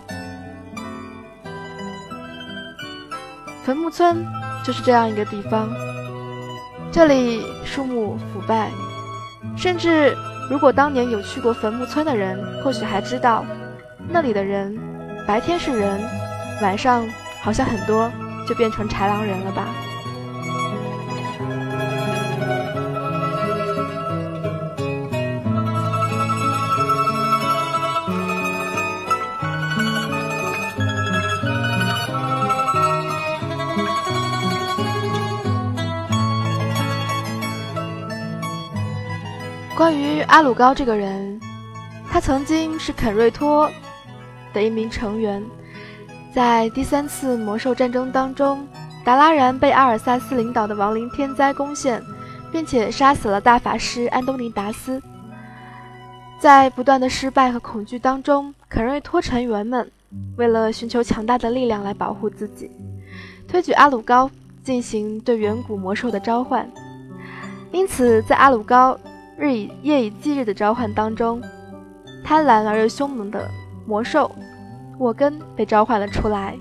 [3.65, 4.25] 坟墓村
[4.65, 5.69] 就是这样一个地方，
[6.93, 8.71] 这里树木腐败，
[9.57, 10.17] 甚至
[10.49, 13.45] 如果当年有去过坟墓村的人，或许还知道，
[14.09, 14.79] 那里的人
[15.27, 16.01] 白天是人。
[16.63, 17.07] 晚上
[17.43, 18.11] 好像很多
[18.49, 19.67] 就变成豺狼人了吧？
[39.77, 41.39] 关于阿鲁高这个人，
[42.11, 43.71] 他曾经是肯瑞托
[44.57, 45.45] 的一名成员。
[46.35, 48.67] 在第三次魔兽战争当中，
[49.05, 52.03] 达拉然被阿尔萨斯领导的亡灵天灾攻陷，
[52.51, 55.03] 并且杀死了大法师安东尼达斯。
[56.39, 59.91] 在不断的失败和恐惧当中，肯瑞托成员们
[60.37, 62.71] 为了寻求强大的力量来保护自己，
[63.47, 64.31] 推举阿鲁高
[64.63, 66.67] 进行对远古魔兽的召唤。
[67.73, 68.99] 因此，在阿鲁高
[69.39, 71.43] 日以夜以继日的召唤当中，
[72.23, 73.51] 贪婪而又凶猛的
[73.87, 74.31] 魔兽。
[74.99, 76.59] 沃根被召唤了出来，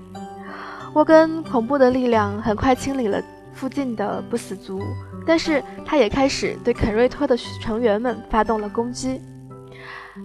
[0.92, 3.18] 沃根恐怖的力量很快清理了
[3.54, 4.78] 附近的不死族，
[5.26, 9.22] 但是他也开始对肯瑞托的成员们发动了攻击。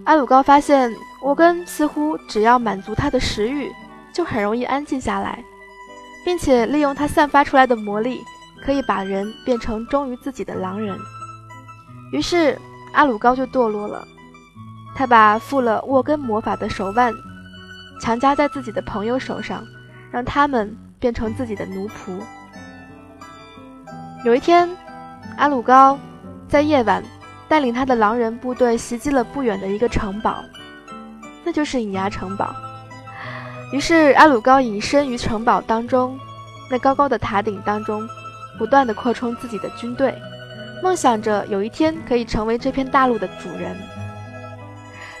[0.04, 3.72] 阿鲁高发现沃根似乎只要满足他的食欲，
[4.12, 5.42] 就很容易安静下来，
[6.22, 8.20] 并且利用他散发出来的魔力，
[8.62, 10.94] 可以把人变成忠于自己的狼人。
[12.12, 12.58] 于是
[12.92, 14.06] 阿鲁高就堕落了，
[14.94, 17.12] 他把附了沃根魔法的手腕。
[18.00, 19.64] 强加在自己的朋友手上，
[20.10, 22.18] 让他们变成自己的奴仆。
[24.24, 24.68] 有一天，
[25.36, 25.96] 阿鲁高
[26.48, 27.00] 在夜晚
[27.48, 30.42] 带领他的狼人部队袭击了不远的一个城堡，
[31.44, 32.52] 那就是隐牙城堡。
[33.72, 36.18] 于是，阿鲁高隐身于城堡当中，
[36.68, 38.04] 那高高的塔顶当中，
[38.58, 40.12] 不断的扩充自己的军队，
[40.82, 43.76] 梦想着有一天可以成为这片大陆的主人。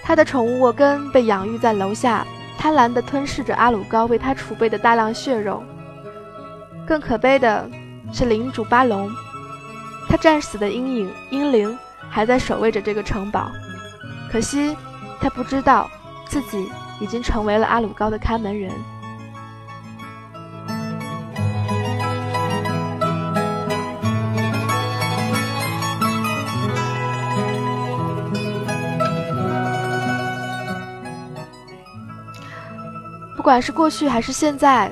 [0.02, 2.26] 他的宠物沃根被养育在楼下。
[2.58, 5.64] 贪婪地吞噬着阿鲁高为他储备的大量血肉。
[6.86, 7.68] 更可悲的
[8.12, 9.10] 是领主巴龙，
[10.08, 11.76] 他战死的阴影英灵
[12.08, 13.50] 还在守卫着这个城堡。
[14.30, 14.76] 可惜
[15.20, 15.90] 他不知道
[16.28, 18.70] 自己已经成为了阿鲁高的看门人。
[33.42, 34.88] 不管是过去还是现在，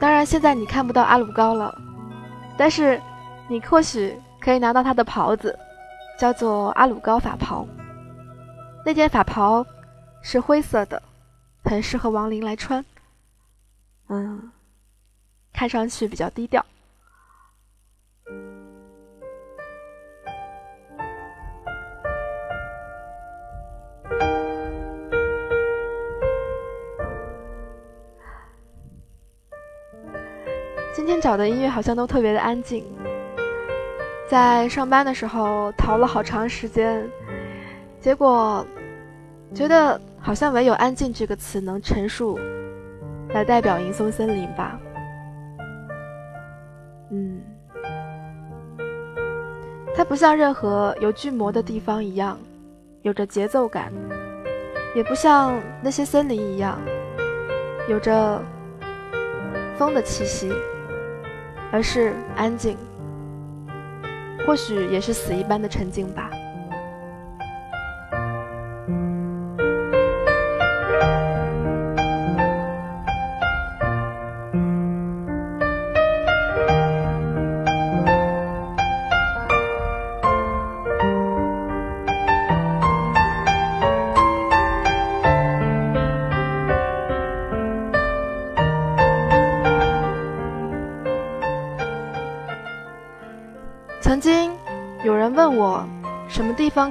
[0.00, 1.78] 当然现在你看不到阿鲁高了，
[2.56, 2.98] 但是
[3.46, 5.54] 你或许可以拿到他的袍子，
[6.18, 7.68] 叫做阿鲁高法袍。
[8.86, 9.62] 那件法袍
[10.22, 11.02] 是灰色的，
[11.62, 12.82] 很适合亡灵来穿。
[14.08, 14.50] 嗯，
[15.52, 16.64] 看上去比较低调。
[31.06, 32.84] 今天找的音乐好像都特别的安静，
[34.28, 37.08] 在上班的时候逃了好长时间，
[38.00, 38.66] 结果
[39.54, 42.36] 觉得好像唯有“安静”这个词能陈述，
[43.28, 44.80] 来代表银松森林吧。
[47.12, 47.40] 嗯，
[49.94, 52.36] 它不像任何有巨魔的地方一样，
[53.02, 53.92] 有着节奏感，
[54.92, 56.80] 也不像那些森林一样，
[57.88, 58.42] 有着
[59.76, 60.52] 风的气息。
[61.76, 62.74] 而是安静，
[64.46, 66.30] 或许也是死一般的沉静吧。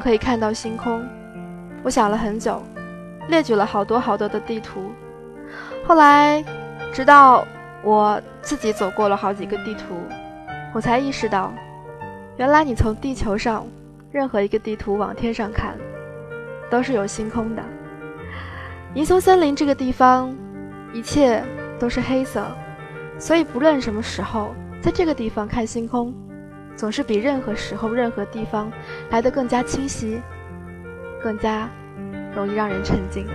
[0.05, 1.03] 可以看到星空？
[1.81, 2.61] 我想了很久，
[3.27, 4.91] 列举了好多好多的地图。
[5.83, 6.45] 后来，
[6.93, 7.43] 直到
[7.81, 9.95] 我自己走过了好几个地图，
[10.75, 11.51] 我才意识到，
[12.37, 13.65] 原来你从地球上
[14.11, 15.75] 任何一个地图往天上看，
[16.69, 17.63] 都是有星空的。
[18.93, 20.31] 银松森林这个地方，
[20.93, 21.43] 一切
[21.79, 22.45] 都是黑色，
[23.17, 24.53] 所以不论什么时候，
[24.83, 26.13] 在这个地方看星空。
[26.75, 28.71] 总是比任何时候、任何地方
[29.09, 30.21] 来得更加清晰，
[31.23, 31.69] 更加
[32.35, 33.25] 容易让人沉浸。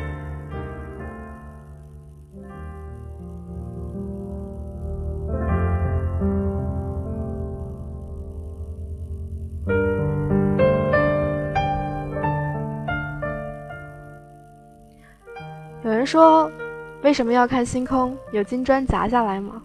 [15.83, 16.51] 有人说，
[17.03, 18.17] 为什么要看星空？
[18.33, 19.63] 有金砖砸下来吗？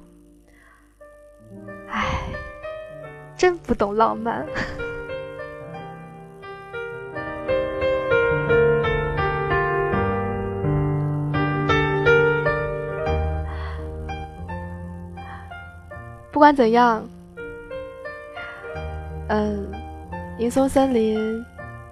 [3.37, 4.45] 真不懂浪漫。
[16.31, 17.07] 不管怎样，
[19.29, 19.71] 嗯，
[20.37, 21.45] 银松森林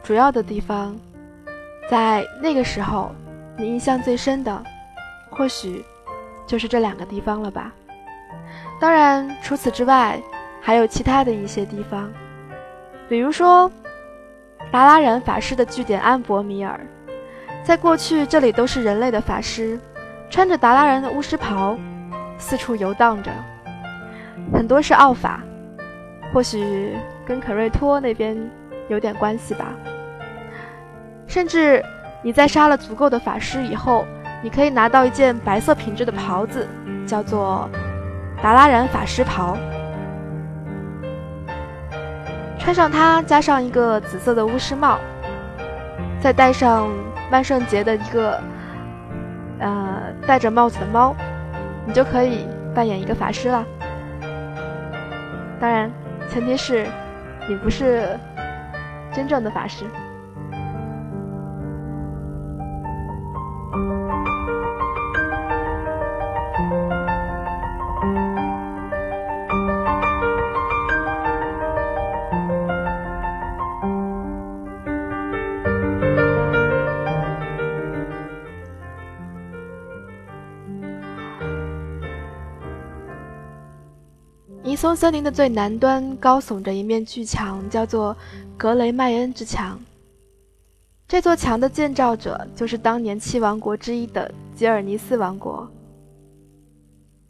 [0.03, 0.95] 主要的地方，
[1.89, 3.11] 在那个时候，
[3.57, 4.63] 你印象最深的，
[5.29, 5.83] 或许
[6.45, 7.71] 就是这两个地方了吧。
[8.81, 10.21] 当然，除此之外。
[10.65, 12.09] 还有其他的一些地方，
[13.09, 13.69] 比如说
[14.71, 16.79] 达拉然法师的据点安博米尔，
[17.63, 19.77] 在过去这里都是人类的法师，
[20.29, 21.77] 穿着达拉然的巫师袍，
[22.37, 23.29] 四处游荡着，
[24.53, 25.43] 很多是奥法，
[26.33, 26.95] 或许
[27.25, 28.37] 跟可瑞托那边
[28.87, 29.65] 有点关系吧。
[31.27, 31.83] 甚至
[32.21, 34.05] 你在杀了足够的法师以后，
[34.41, 36.65] 你可以拿到一件白色品质的袍子，
[37.05, 37.69] 叫做
[38.41, 39.57] 达拉然法师袍。
[42.63, 44.97] 穿上它，加上一个紫色的巫师帽，
[46.21, 46.89] 再戴上
[47.29, 48.41] 万圣节的一个，
[49.59, 51.13] 呃，戴着帽子的猫，
[51.85, 53.65] 你就可以扮演一个法师了。
[55.59, 55.91] 当然，
[56.29, 56.87] 前提是
[57.49, 58.17] 你不是
[59.11, 59.83] 真正的法师。
[84.83, 88.13] 松森林的最南端高耸着一面巨墙，叫做
[88.57, 89.79] 格雷迈恩之墙。
[91.07, 95.71] 这座墙的建造者就是当年七王国之一的吉尔尼斯王国。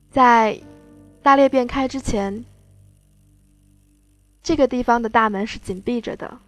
[0.09, 0.59] 在
[1.21, 2.43] 大裂变开之前，
[4.41, 6.39] 这个地方的大门是紧闭着的。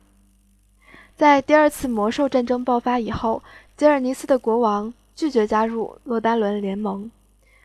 [1.15, 3.43] 在第二次魔兽战争爆发以后，
[3.77, 7.11] 吉尔尼斯的国王拒绝加入洛丹伦联盟，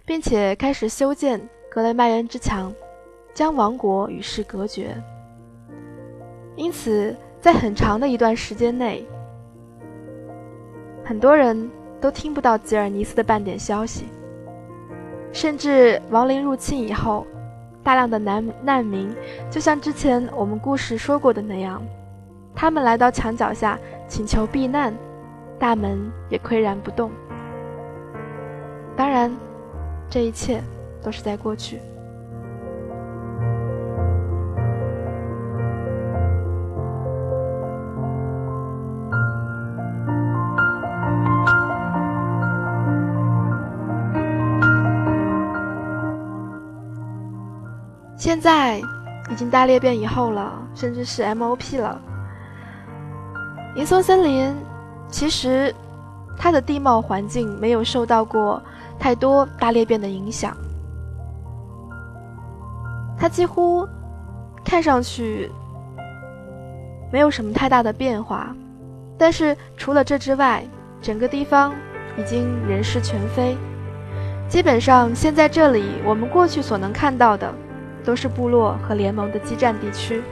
[0.04, 2.70] 并且开始修建格雷迈恩之墙。
[3.40, 4.94] 将王国与世隔绝，
[6.56, 9.02] 因此在很长的一段时间内，
[11.02, 11.70] 很多人
[12.02, 14.04] 都听不到吉尔尼斯的半点消息。
[15.32, 17.26] 甚至亡灵入侵以后，
[17.82, 19.10] 大量的难难民，
[19.50, 21.82] 就像之前我们故事说过的那样，
[22.54, 24.94] 他们来到墙脚下请求避难，
[25.58, 27.10] 大门也岿然不动。
[28.94, 29.34] 当然，
[30.10, 30.62] 这一切
[31.02, 31.80] 都是在过去。
[48.20, 48.76] 现在
[49.30, 51.98] 已经大裂变以后了，甚至是 MOP 了。
[53.76, 54.54] 银松森林
[55.08, 55.74] 其实
[56.36, 58.62] 它的地貌环境没有受到过
[58.98, 60.54] 太多大裂变的影响，
[63.18, 63.88] 它几乎
[64.62, 65.50] 看上去
[67.10, 68.54] 没有什么太大的变化。
[69.16, 70.62] 但是除了这之外，
[71.00, 71.72] 整个地方
[72.18, 73.56] 已经人事全非。
[74.46, 77.50] 基本上现在这里我们过去所能看到的。
[78.04, 80.22] 都是部落和联盟的激战地区，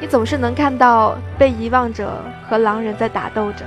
[0.00, 2.12] 你总是能看到被遗忘者
[2.48, 3.64] 和狼人在打斗着。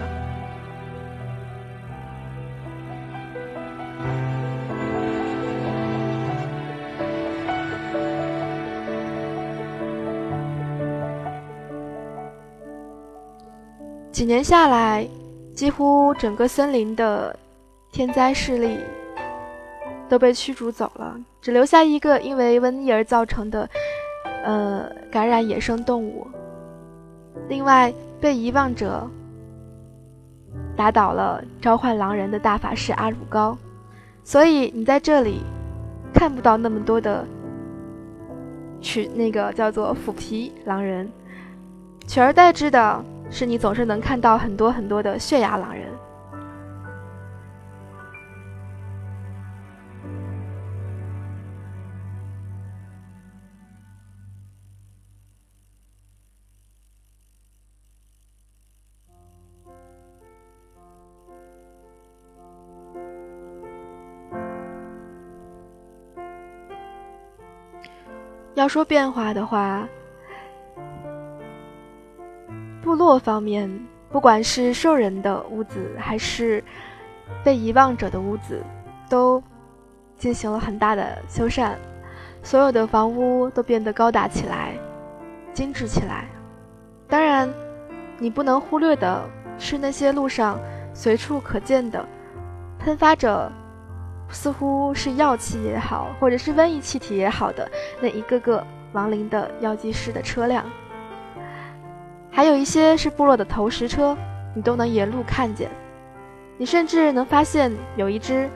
[14.11, 15.07] 几年下来，
[15.55, 17.35] 几乎整个森林的
[17.91, 18.77] 天灾势力
[20.11, 21.17] 都被驱逐走了。
[21.41, 23.69] 只留下一个因为瘟疫而造成的，
[24.43, 26.27] 呃，感染野生动物。
[27.47, 29.09] 另外，被遗忘者
[30.75, 33.57] 打倒了召唤狼人的大法师阿鲁高，
[34.21, 35.43] 所以你在这里
[36.13, 37.25] 看不到那么多的
[38.81, 41.09] 取那个叫做腐皮狼人，
[42.05, 45.85] 取而代之的是你总是能看到很多很多的血牙狼人。
[68.61, 69.87] 要说变化的话，
[72.83, 73.67] 部落方面，
[74.11, 76.63] 不管是兽人的屋子，还是
[77.43, 78.61] 被遗忘者的屋子，
[79.09, 79.41] 都
[80.15, 81.71] 进行了很大的修缮，
[82.43, 84.75] 所有的房屋都变得高大起来，
[85.53, 86.27] 精致起来。
[87.07, 87.51] 当然，
[88.19, 90.59] 你不能忽略的是那些路上
[90.93, 92.07] 随处可见的
[92.77, 93.51] 喷发着。
[94.31, 97.69] 似乎是药气也好，或者是瘟疫气体也好的
[98.01, 100.65] 那一个个亡灵的药剂师的车辆，
[102.31, 104.17] 还有一些是部落的投石车，
[104.55, 105.69] 你都能沿路看见。
[106.57, 108.49] 你甚至能发现有一只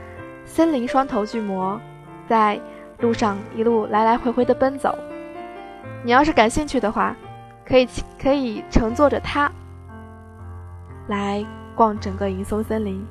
[0.46, 1.80] 森林双头巨魔
[2.28, 2.60] 在
[3.00, 4.96] 路上一路来来回回的奔走。
[6.04, 7.16] 你要是感兴趣的话，
[7.66, 7.88] 可以
[8.22, 9.52] 可以乘坐着它
[11.08, 11.44] 来
[11.76, 13.06] 逛整个银松森林。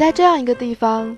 [0.00, 1.14] 在这样一个地方，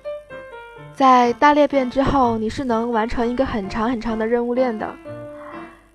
[0.93, 4.93] 在大裂变之后，你是能完成一个很长很长的任务链的。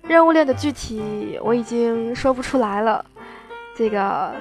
[0.01, 3.05] 任务链的具体我已经说不出来了，
[3.75, 4.33] 这个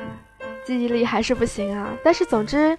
[0.64, 1.90] 记忆力还是不行啊。
[2.02, 2.74] 但是总之，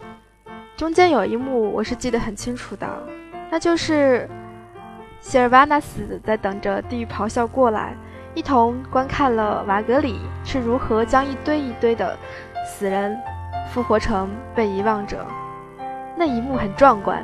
[0.76, 2.88] 中间有一幕我是记得很清楚的，
[3.52, 4.28] 那就是
[5.22, 7.96] 希尔瓦纳斯在等着地狱咆哮过来，
[8.34, 12.18] 一同观看了瓦格里是如何将一堆一堆的
[12.66, 13.16] 死人
[13.72, 15.24] 复活成被遗忘者。
[16.20, 17.24] 那一幕很壮观，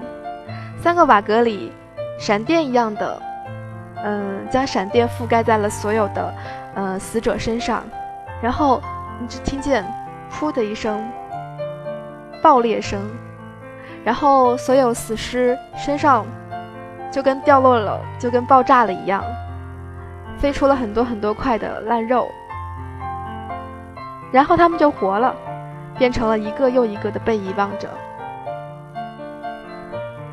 [0.81, 1.69] 三个瓦格里，
[2.17, 3.21] 闪电一样的，
[4.01, 6.33] 嗯，将闪电覆盖在了所有的，
[6.75, 7.83] 呃，死者身上，
[8.41, 8.81] 然后
[9.19, 9.83] 你只听见
[10.31, 11.05] “噗”的一声
[12.41, 13.01] 爆裂声，
[14.05, 16.25] 然后所有死尸身上
[17.11, 19.21] 就跟掉落了，就跟爆炸了一样，
[20.37, 22.31] 飞出了很多很多块的烂肉，
[24.31, 25.35] 然后他们就活了，
[25.97, 27.89] 变成了一个又一个的被遗忘者。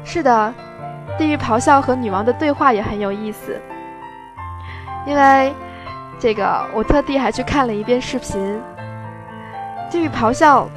[0.04, 0.54] 是的，
[1.16, 3.58] 地狱咆哮和女王的对话也很有意思，
[5.06, 5.52] 因为
[6.18, 8.60] 这个我特地还去看了一遍视频。
[9.90, 10.68] 地狱咆哮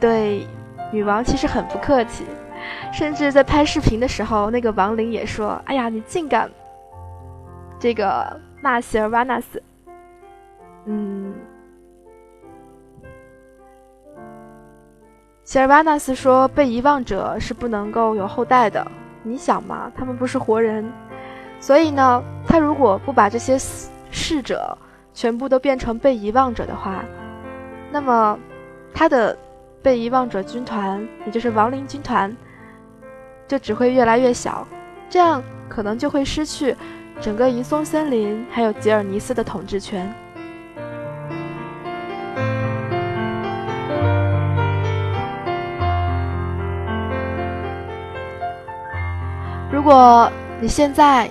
[0.00, 0.46] 对
[0.92, 2.24] 女王其实很不客气，
[2.92, 6.50] 甚至在拍视频的时候，那个亡灵也说：“哎呀，你竟敢
[7.78, 9.62] 这个纳西尔瓦纳斯，
[10.86, 11.34] 嗯。”
[15.46, 18.84] 希尔瓦纳斯说：“被遗忘者是不能够有后代的。
[19.22, 20.84] 你想嘛，他们不是活人，
[21.60, 23.56] 所以呢，他如果不把这些
[24.10, 24.76] 逝者
[25.14, 27.04] 全部都变成被遗忘者的话，
[27.92, 28.36] 那么
[28.92, 29.38] 他的
[29.82, 32.36] 被遗忘者军团，也就是亡灵军团，
[33.46, 34.66] 就只会越来越小，
[35.08, 36.74] 这样可能就会失去
[37.20, 40.12] 整个银松森林还有吉尔尼斯的统治权。”
[49.86, 50.28] 如果
[50.60, 51.30] 你现在，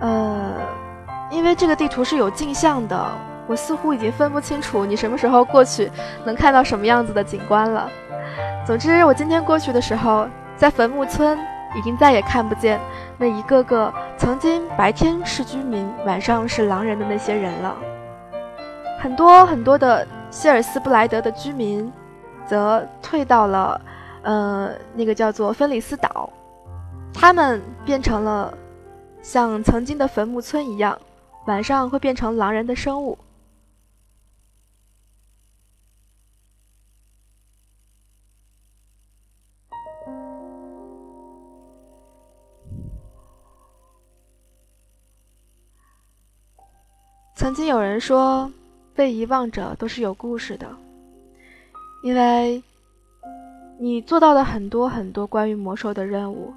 [0.00, 0.52] 呃，
[1.32, 3.10] 因为这个地图是有镜像的，
[3.48, 5.90] 我似乎已经分不清楚你什么时候过去
[6.24, 7.90] 能看到什么样子的景观了。
[8.64, 11.36] 总之，我今天过去的时候，在坟墓村
[11.74, 12.78] 已经再也看不见
[13.18, 17.74] 那一个个曾经白天是居民、晚上是狼人的那些人了。
[19.00, 21.92] 很多很多的希尔斯布莱德的居民，
[22.46, 23.80] 则退到了，
[24.22, 26.30] 呃，那个叫做芬里斯岛。
[27.12, 28.56] 他们变成了
[29.22, 30.98] 像曾经的坟墓村一样，
[31.46, 33.18] 晚上会变成狼人的生物。
[47.34, 48.50] 曾经有人说，
[48.94, 50.68] 被遗忘者都是有故事的，
[52.02, 52.62] 因为
[53.78, 56.54] 你做到了很多很多关于魔兽的任务。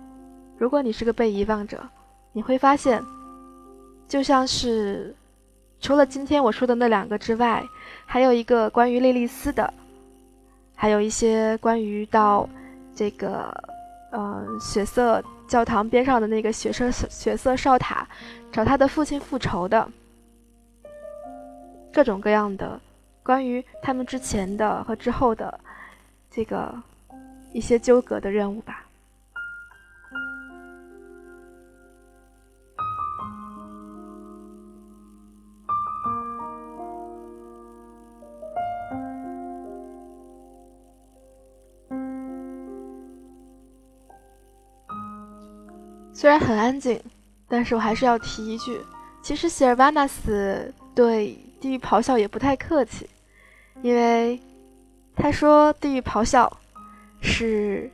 [0.62, 1.84] 如果你是个被遗忘者，
[2.34, 3.04] 你会发现，
[4.08, 5.16] 就像是
[5.80, 7.66] 除了今天我说的那两个之外，
[8.06, 9.74] 还有一个关于莉莉丝的，
[10.76, 12.48] 还有一些关于到
[12.96, 13.52] 这个
[14.12, 18.08] 呃血色教堂边上的那个血色血色哨塔
[18.52, 19.90] 找他的父亲复仇的。
[21.92, 22.80] 各种各样的
[23.24, 25.60] 关于他们之前的和之后的
[26.30, 26.72] 这个
[27.52, 28.86] 一些纠葛的任务吧。
[46.22, 47.02] 虽然很安静，
[47.48, 48.80] 但是我还是要提一句，
[49.24, 51.36] 其实希尔瓦纳斯对。
[51.60, 53.08] 地狱咆哮也不太客气，
[53.84, 54.40] 因为
[55.16, 56.52] 他说地狱咆哮
[57.22, 57.88] 是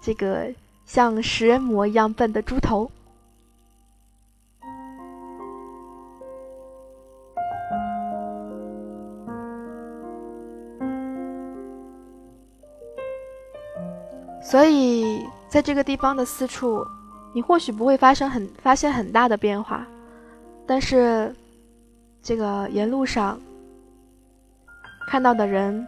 [0.00, 0.52] 这个
[0.84, 2.90] 像食人魔一样笨的猪头。
[14.40, 16.84] 所以在这个地方的四处，
[17.34, 19.86] 你或许不会发生很发现很大的变化，
[20.66, 21.34] 但是。
[22.24, 23.36] 这个沿路上
[25.08, 25.84] 看到的人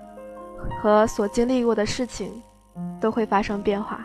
[0.82, 2.42] 和所经历过的事情
[3.00, 4.04] 都会发生变化，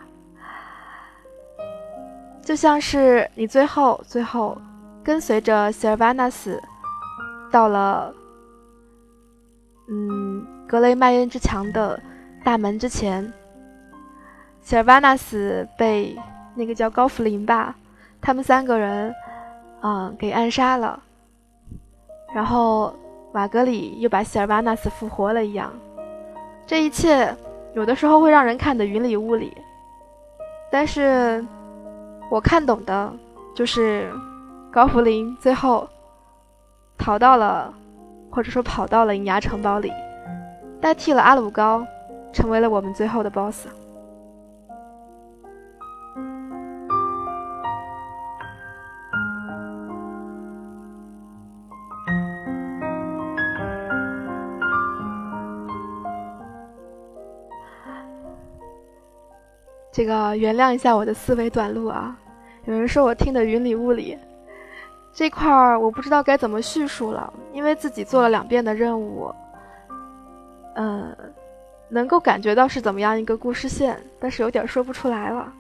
[2.44, 4.56] 就像是你最后最后
[5.04, 6.62] 跟随着希尔瓦纳斯
[7.52, 8.14] 到了
[9.88, 12.00] 嗯格雷迈恩之墙的
[12.46, 13.34] 大门之前，
[14.62, 16.16] 希尔瓦纳斯被
[16.56, 17.76] 那个叫高弗林吧，
[18.22, 19.14] 他们三个人
[19.82, 21.02] 嗯给暗杀了。
[22.34, 22.94] 然后，
[23.32, 25.74] 瓦格里又把希尔瓦纳斯复活了一样，
[26.68, 27.36] 这一切
[27.74, 29.56] 有的时候会让人看得云里雾里。
[30.72, 31.44] 但是，
[32.30, 33.12] 我看懂的，
[33.56, 34.12] 就是
[34.72, 35.90] 高弗林最后
[36.98, 37.74] 逃到了，
[38.30, 39.92] 或者说跑到了银牙城堡里，
[40.80, 41.84] 代替了阿鲁高，
[42.32, 43.68] 成为了我们最后的 BOSS。
[59.92, 62.16] 这个原谅一下我的思维短路啊，
[62.66, 64.18] 有人说我听得云里雾里，
[65.12, 69.34] 这块儿我不知道该怎么叙述了，因为自己做了两遍的任务，
[70.76, 71.16] 嗯，
[71.90, 75.52] 能够感觉到是怎么样一个故事线，但是有点说不出来了。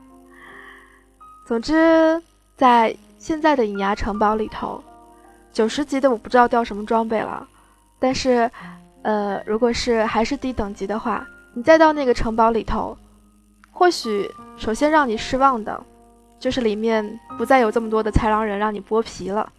[1.45, 2.21] 总之，
[2.55, 4.81] 在现在的隐牙城堡里头，
[5.51, 7.45] 九十级的我不知道掉什么装备了，
[7.97, 8.49] 但是，
[9.01, 12.95] 呃，如果是还是低等级的话，你再到那个城堡里头。
[13.79, 15.81] 或许，首先让你失望的，
[16.37, 19.49] 就是里面不再有这么多的豺狼人让你剥皮了。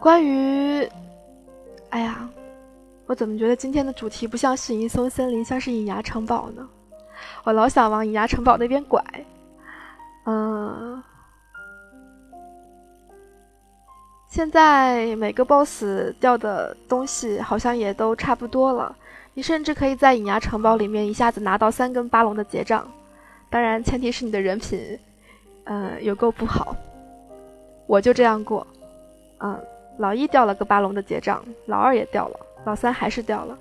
[0.00, 0.90] 关于。
[1.90, 2.28] 哎呀，
[3.06, 6.68] 我怎么觉得今天的主题不像是银松森林，像是隐牙城堡呢？
[7.44, 9.04] 我老想往隐牙城堡那边拐。
[10.24, 11.02] 嗯，
[14.28, 18.94] 现在每个 BOSS 掉的东西好像也都差不多了。
[19.34, 22.86] 你甚至可以在隐牙城堡里面一下子拿到三根巴龙的结账，
[23.50, 24.98] 当然前提是你的人品，
[25.64, 26.76] 嗯，有够不好。
[27.86, 28.64] 我就这样过，
[29.38, 29.60] 嗯。
[29.98, 33.58] 老一掉了个巴龙的结账，老二也掉了，老三还是掉了。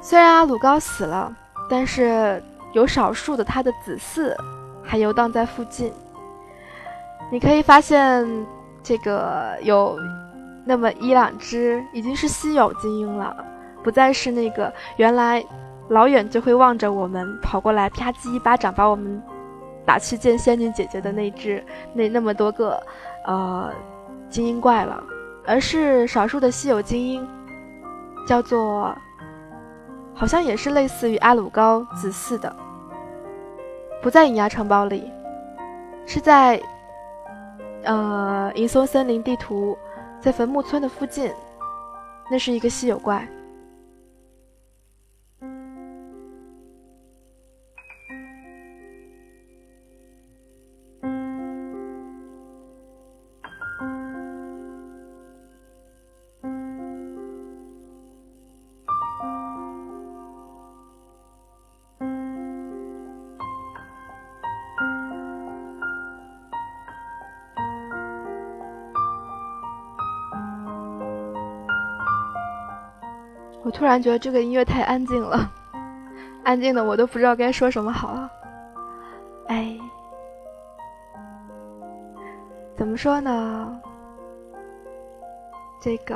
[0.00, 1.36] 虽然阿鲁高死了，
[1.68, 2.40] 但是
[2.72, 4.34] 有少数的他的子嗣
[4.84, 5.92] 还游荡在附近。
[7.32, 8.24] 你可以发现。
[8.82, 9.98] 这个有
[10.64, 13.36] 那么一两只已经是稀有精英了，
[13.82, 15.44] 不再是那个原来
[15.88, 19.22] 老远就会望着我们跑过来啪叽一巴掌把我们
[19.84, 21.64] 打去见仙女姐姐的那只
[21.94, 22.80] 那那么多个
[23.26, 23.70] 呃
[24.28, 25.02] 精英怪了，
[25.46, 27.26] 而是少数的稀有精英，
[28.26, 28.96] 叫做
[30.14, 32.54] 好像也是类似于阿鲁高子嗣的，
[34.00, 35.10] 不在隐牙城堡里，
[36.06, 36.60] 是在
[37.84, 39.76] 呃银松森林地图，
[40.20, 41.32] 在坟墓村的附近。
[42.30, 43.26] 那是一个稀有怪。
[73.80, 75.50] 突然觉得这个音乐太安静了，
[76.44, 78.30] 安静的我都不知道该说什么好了。
[79.46, 79.74] 哎，
[82.76, 83.80] 怎么说呢？
[85.80, 86.14] 这个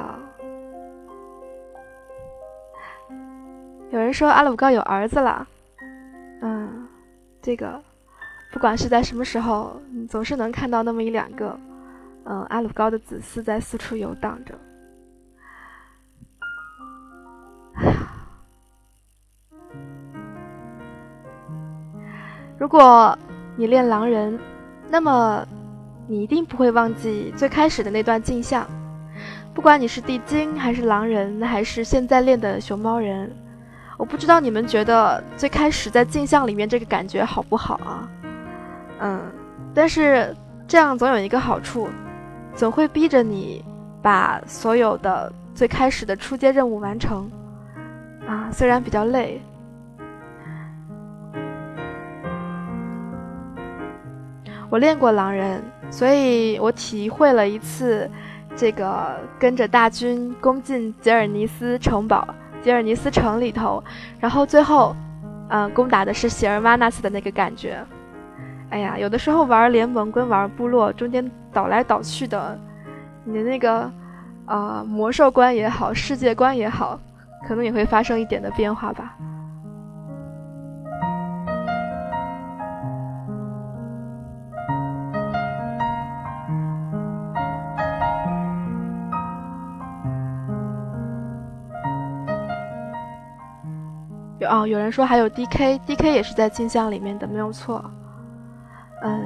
[3.88, 5.46] 有人说阿鲁高有儿子了，
[6.42, 6.86] 嗯，
[7.40, 7.82] 这个
[8.52, 11.58] 不管是在什么时候，你总是能看到那么一两个，
[12.24, 14.54] 嗯，阿鲁高的子嗣在四处游荡着。
[22.64, 23.14] 如果
[23.56, 24.40] 你练狼人，
[24.88, 25.46] 那么
[26.08, 28.66] 你一定不会忘记最开始的那段镜像。
[29.52, 33.30] 不管你是地精还是狼人，还是现在练的熊猫人，
[33.98, 38.08] 我不知道你们觉得最开始在镜像里面这个感觉好不好啊？
[39.00, 39.20] 嗯，
[39.74, 40.34] 但是
[40.66, 41.90] 这样总有一个好处，
[42.54, 43.62] 总会逼着你
[44.00, 47.30] 把所有的最开始的出街任务完成。
[48.26, 49.38] 啊，虽然比较累。
[54.74, 58.10] 我练过狼人，所以我体会了一次
[58.56, 62.26] 这个跟着大军攻进杰尔尼斯城堡，
[62.60, 63.80] 杰尔尼斯城里头，
[64.18, 64.96] 然后最后，
[65.48, 67.78] 嗯，攻打的是希尔瓦纳斯的那个感觉。
[68.70, 72.58] 哎呀，有的时候玩联盟跟玩部落中间倒来倒去的，
[73.22, 73.88] 你的那个
[74.46, 76.98] 呃魔兽观也好，世界观也好，
[77.46, 79.16] 可能也会发生一点的变化吧。
[94.44, 97.84] 哦，有人说还有 D K，D K 也是在镜像里面的，没有错。
[99.02, 99.22] 嗯，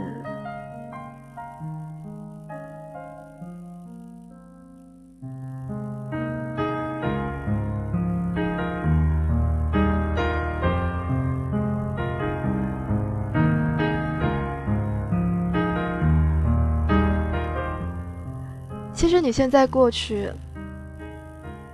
[18.93, 20.31] 其实你现在过去，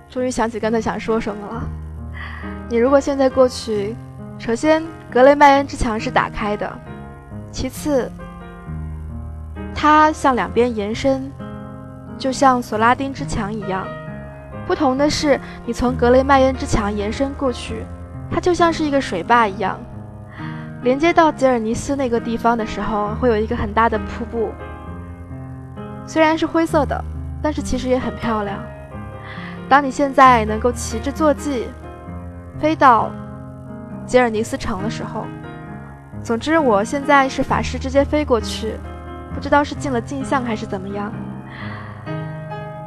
[0.09, 1.63] 终于想起刚才想说什么了。
[2.67, 3.95] 你如果现在过去，
[4.39, 6.79] 首先格雷麦恩之墙是打开的，
[7.51, 8.11] 其次，
[9.73, 11.31] 它向两边延伸，
[12.17, 13.85] 就像索拉丁之墙一样。
[14.65, 17.83] 不同的是，你从格雷麦恩之墙延伸过去，
[18.31, 19.79] 它就像是一个水坝一样，
[20.81, 24.49] 连接到吉尔尼斯那个地方的时候，会有一个很大的瀑布。
[26.07, 26.99] 虽然是灰色的，
[27.43, 28.57] 但是其实也很漂亮。
[29.69, 31.67] 当你现在能够骑着坐骑。
[32.59, 33.11] 飞到
[34.05, 35.25] 吉尔尼斯城的时候，
[36.23, 38.75] 总之我现在是法师直接飞过去，
[39.33, 41.11] 不知道是进了镜像还是怎么样。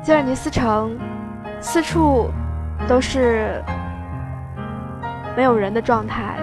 [0.02, 0.96] 吉尔尼斯城
[1.60, 2.30] 四处
[2.88, 3.62] 都是
[5.36, 6.38] 没有人的状态，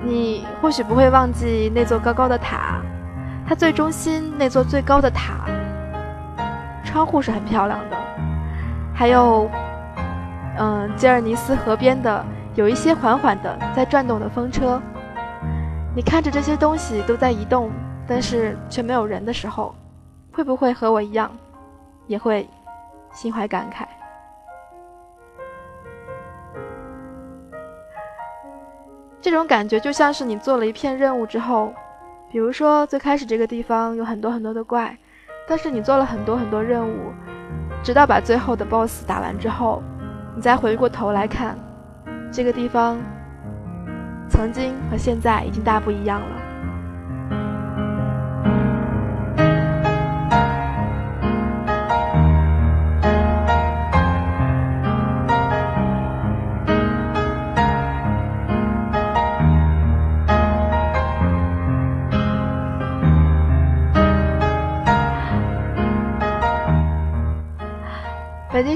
[0.00, 2.80] 你或许不会忘记那座高高的塔，
[3.46, 5.44] 它最中心那座最高的塔，
[6.82, 7.96] 窗户是很漂亮的，
[8.94, 9.50] 还有。
[10.58, 12.24] 嗯，吉尔尼斯河边的
[12.54, 14.80] 有一些缓缓的在转动的风车，
[15.96, 17.70] 你看着这些东西都在移动，
[18.06, 19.74] 但是却没有人的时候，
[20.30, 21.30] 会不会和我一样，
[22.06, 22.46] 也会
[23.12, 23.86] 心怀感慨？
[29.22, 31.72] 这种感觉就像是你做了一片任务之后，
[32.30, 34.94] 比如说最开始这个地方有很多很多的怪，
[35.48, 37.10] 但是你做了很多很多任务，
[37.82, 39.82] 直到把最后的 BOSS 打完之后。
[40.34, 41.56] 你再回过头来看，
[42.32, 42.98] 这个地方，
[44.30, 46.41] 曾经和现在已经大不一样了。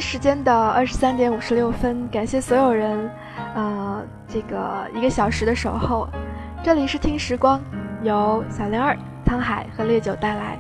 [0.01, 3.11] 时间的二十三点五十六分，感谢所有人，
[3.55, 6.09] 呃，这个一个小时的守候，
[6.63, 7.61] 这里是听时光，
[8.03, 10.59] 由小灵儿、沧海和烈酒带来。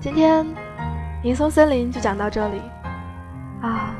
[0.00, 0.46] 今天
[1.22, 2.60] 银松森林就讲到这里
[3.62, 3.94] 啊，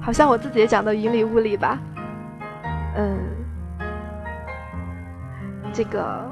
[0.00, 1.78] 好像我自己也讲的云里雾里吧。
[2.96, 3.18] 嗯，
[5.72, 6.28] 这个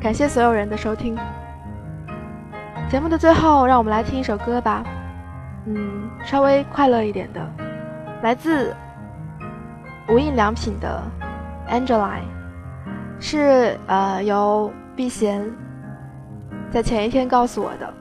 [0.00, 1.16] 感谢所有人的收听。
[2.88, 4.84] 节目的最后，让我们来听一首歌吧。
[5.66, 7.40] 嗯，稍微快乐一点的，
[8.22, 8.74] 来自
[10.08, 11.02] 无印良品的
[11.72, 12.20] 《Angeline》，
[13.18, 15.50] 是呃由碧贤
[16.70, 17.94] 在前一天告诉我的，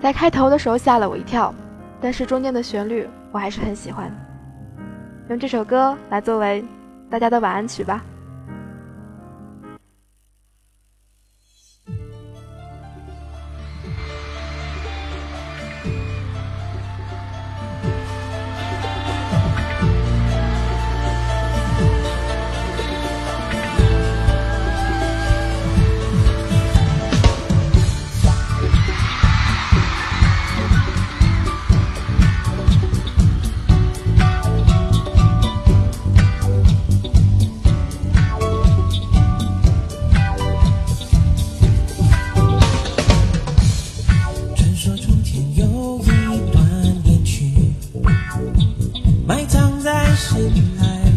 [0.00, 1.54] 在开头的时候吓了我一跳，
[2.00, 4.10] 但是中间的旋律我还是很喜欢，
[5.28, 6.64] 用这首歌来作为
[7.08, 8.02] 大家的晚安曲吧。
[50.18, 51.07] 醒来。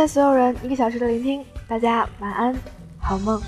[0.00, 2.56] 谢所有人一个小时的聆听，大家晚安，
[2.98, 3.38] 好梦。